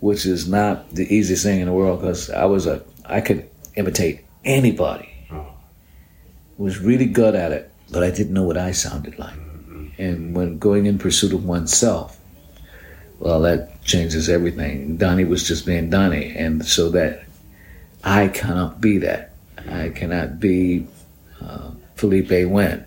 which 0.00 0.26
is 0.26 0.48
not 0.48 0.90
the 0.90 1.12
easiest 1.14 1.44
thing 1.44 1.60
in 1.60 1.66
the 1.66 1.72
world 1.72 2.00
because 2.00 2.28
I 2.28 2.44
was 2.44 2.66
a 2.66 2.82
I 3.06 3.20
could 3.20 3.48
imitate 3.76 4.24
anybody. 4.44 5.08
Oh. 5.30 5.46
Was 6.58 6.78
really 6.78 7.06
good 7.06 7.34
at 7.34 7.52
it, 7.52 7.70
but 7.90 8.02
I 8.02 8.10
didn't 8.10 8.34
know 8.34 8.42
what 8.42 8.58
I 8.58 8.72
sounded 8.72 9.18
like. 9.18 9.34
Mm-hmm. 9.34 10.02
And 10.02 10.36
when 10.36 10.58
going 10.58 10.86
in 10.86 10.98
pursuit 10.98 11.32
of 11.32 11.44
oneself, 11.44 12.18
well, 13.18 13.40
that 13.42 13.71
changes 13.84 14.28
everything. 14.28 14.96
Donny 14.96 15.24
was 15.24 15.46
just 15.46 15.66
being 15.66 15.90
Donny, 15.90 16.34
and 16.36 16.64
so 16.64 16.90
that 16.90 17.24
I 18.04 18.28
cannot 18.28 18.80
be 18.80 18.98
that. 18.98 19.32
I 19.68 19.90
cannot 19.90 20.40
be 20.40 20.86
uh, 21.40 21.70
Felipe 21.94 22.48
when 22.48 22.84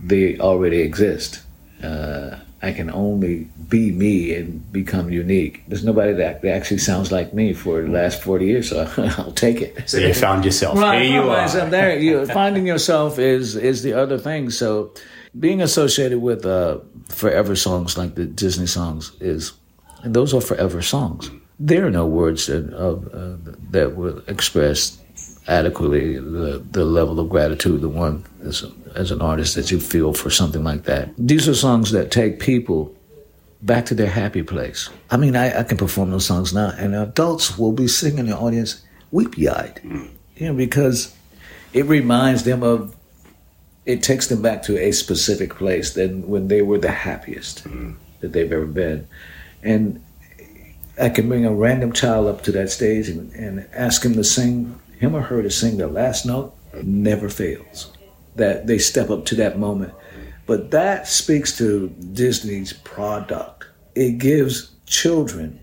they 0.00 0.38
already 0.38 0.80
exist. 0.80 1.42
Uh, 1.82 2.36
I 2.64 2.72
can 2.72 2.90
only 2.90 3.48
be 3.68 3.90
me 3.90 4.32
and 4.34 4.70
become 4.72 5.10
unique. 5.10 5.64
There's 5.66 5.84
nobody 5.84 6.12
that 6.12 6.44
actually 6.44 6.78
sounds 6.78 7.10
like 7.10 7.34
me 7.34 7.54
for 7.54 7.82
the 7.82 7.88
last 7.88 8.22
40 8.22 8.46
years, 8.46 8.68
so 8.70 8.88
I'll 9.18 9.32
take 9.32 9.60
it. 9.60 9.88
So 9.90 9.98
you 9.98 10.14
found 10.14 10.44
yourself. 10.44 10.76
Well, 10.76 10.92
Here 10.92 11.02
you 11.02 11.28
are. 11.28 11.48
There, 11.48 11.98
you, 11.98 12.24
finding 12.26 12.66
yourself 12.66 13.18
is 13.18 13.56
is 13.56 13.82
the 13.82 13.94
other 13.94 14.16
thing. 14.16 14.50
So 14.50 14.94
being 15.38 15.60
associated 15.60 16.20
with 16.20 16.46
uh, 16.46 16.78
forever 17.08 17.56
songs 17.56 17.98
like 17.98 18.14
the 18.14 18.26
Disney 18.26 18.66
songs 18.66 19.12
is, 19.20 19.52
those 20.04 20.34
are 20.34 20.40
forever 20.40 20.82
songs. 20.82 21.30
There 21.58 21.86
are 21.86 21.90
no 21.90 22.06
words 22.06 22.46
that, 22.46 22.72
uh, 22.74 23.36
that 23.70 23.96
will 23.96 24.22
express 24.26 24.98
adequately 25.48 26.18
the, 26.18 26.64
the 26.70 26.84
level 26.84 27.18
of 27.20 27.28
gratitude 27.28 27.80
the 27.80 27.88
one 27.88 28.24
as, 28.42 28.64
as 28.94 29.10
an 29.10 29.20
artist 29.20 29.54
that 29.54 29.70
you 29.70 29.80
feel 29.80 30.12
for 30.12 30.30
something 30.30 30.64
like 30.64 30.84
that. 30.84 31.10
These 31.18 31.48
are 31.48 31.54
songs 31.54 31.92
that 31.92 32.10
take 32.10 32.40
people 32.40 32.94
back 33.62 33.86
to 33.86 33.94
their 33.94 34.08
happy 34.08 34.42
place. 34.42 34.88
I 35.10 35.16
mean, 35.16 35.36
I, 35.36 35.60
I 35.60 35.62
can 35.62 35.76
perform 35.76 36.10
those 36.10 36.26
songs 36.26 36.52
now, 36.52 36.72
and 36.76 36.94
adults 36.94 37.56
will 37.58 37.72
be 37.72 37.86
singing 37.88 38.20
in 38.20 38.26
the 38.26 38.36
audience 38.36 38.82
weepy 39.12 39.48
eyed, 39.48 39.80
you 39.84 40.46
know, 40.46 40.54
because 40.54 41.14
it 41.72 41.86
reminds 41.86 42.42
them 42.44 42.62
of, 42.62 42.96
it 43.86 44.02
takes 44.02 44.28
them 44.28 44.42
back 44.42 44.62
to 44.64 44.78
a 44.78 44.92
specific 44.92 45.54
place 45.54 45.94
than 45.94 46.26
when 46.28 46.48
they 46.48 46.62
were 46.62 46.78
the 46.78 46.90
happiest 46.90 47.64
mm. 47.64 47.94
that 48.20 48.32
they've 48.32 48.52
ever 48.52 48.66
been. 48.66 49.06
And 49.62 50.04
I 51.00 51.08
can 51.08 51.28
bring 51.28 51.44
a 51.44 51.52
random 51.52 51.92
child 51.92 52.26
up 52.26 52.42
to 52.44 52.52
that 52.52 52.70
stage 52.70 53.08
and, 53.08 53.32
and 53.34 53.68
ask 53.72 54.04
him 54.04 54.14
to 54.14 54.24
sing 54.24 54.78
him 54.98 55.14
or 55.14 55.22
her 55.22 55.42
to 55.42 55.50
sing 55.50 55.76
the 55.76 55.88
last 55.88 56.26
note 56.26 56.54
never 56.82 57.28
fails. 57.28 57.92
That 58.36 58.66
they 58.66 58.78
step 58.78 59.10
up 59.10 59.24
to 59.26 59.34
that 59.36 59.58
moment. 59.58 59.92
But 60.46 60.70
that 60.70 61.06
speaks 61.06 61.56
to 61.58 61.88
Disney's 61.88 62.72
product. 62.72 63.66
It 63.94 64.18
gives 64.18 64.72
children 64.86 65.60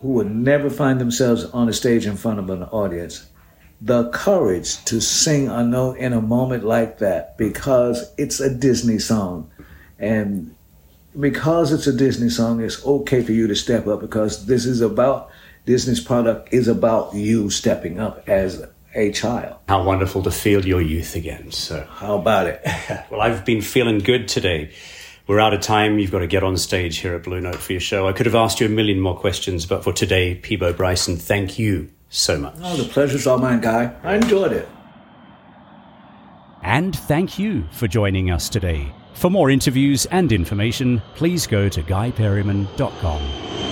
who 0.00 0.08
would 0.08 0.30
never 0.30 0.68
find 0.70 1.00
themselves 1.00 1.44
on 1.46 1.68
a 1.68 1.72
stage 1.72 2.06
in 2.06 2.16
front 2.16 2.38
of 2.38 2.50
an 2.50 2.64
audience 2.64 3.26
the 3.82 4.08
courage 4.10 4.82
to 4.84 5.00
sing 5.00 5.48
a 5.48 5.64
note 5.64 5.96
in 5.96 6.12
a 6.12 6.20
moment 6.20 6.64
like 6.64 6.98
that 6.98 7.36
because 7.36 8.12
it's 8.16 8.38
a 8.38 8.54
Disney 8.54 9.00
song. 9.00 9.50
And 9.98 10.54
because 11.18 11.72
it's 11.72 11.86
a 11.86 11.92
Disney 11.92 12.28
song, 12.28 12.60
it's 12.60 12.84
okay 12.84 13.22
for 13.22 13.32
you 13.32 13.46
to 13.46 13.56
step 13.56 13.86
up 13.86 14.00
because 14.00 14.46
this 14.46 14.66
is 14.66 14.80
about 14.80 15.30
Disney's 15.64 16.00
product 16.00 16.52
is 16.52 16.68
about 16.68 17.14
you 17.14 17.50
stepping 17.50 18.00
up 18.00 18.28
as 18.28 18.66
a 18.94 19.12
child. 19.12 19.56
How 19.68 19.82
wonderful 19.82 20.22
to 20.24 20.30
feel 20.30 20.64
your 20.66 20.80
youth 20.80 21.14
again. 21.14 21.50
So 21.52 21.86
how 21.90 22.16
about 22.16 22.46
it? 22.46 22.62
well, 23.10 23.20
I've 23.20 23.44
been 23.44 23.62
feeling 23.62 23.98
good 23.98 24.28
today. 24.28 24.72
We're 25.26 25.40
out 25.40 25.54
of 25.54 25.60
time. 25.60 25.98
You've 25.98 26.10
got 26.10 26.18
to 26.18 26.26
get 26.26 26.42
on 26.42 26.56
stage 26.56 26.98
here 26.98 27.14
at 27.14 27.22
Blue 27.22 27.40
Note 27.40 27.56
for 27.56 27.72
your 27.72 27.80
show. 27.80 28.08
I 28.08 28.12
could 28.12 28.26
have 28.26 28.34
asked 28.34 28.60
you 28.60 28.66
a 28.66 28.70
million 28.70 29.00
more 29.00 29.16
questions, 29.16 29.66
but 29.66 29.84
for 29.84 29.92
today, 29.92 30.34
Peabo 30.34 30.72
Bryson, 30.72 31.16
thank 31.16 31.58
you 31.58 31.90
so 32.08 32.38
much. 32.38 32.54
Oh, 32.60 32.76
the 32.76 32.88
pleasure's 32.88 33.26
all 33.26 33.38
mine, 33.38 33.60
Guy. 33.60 33.94
I 34.02 34.16
enjoyed 34.16 34.52
it. 34.52 34.68
And 36.62 36.94
thank 36.94 37.38
you 37.38 37.64
for 37.72 37.88
joining 37.88 38.30
us 38.30 38.48
today. 38.48 38.92
For 39.14 39.30
more 39.30 39.50
interviews 39.50 40.06
and 40.06 40.32
information, 40.32 41.02
please 41.14 41.46
go 41.46 41.68
to 41.68 41.82
guyperryman.com. 41.82 43.71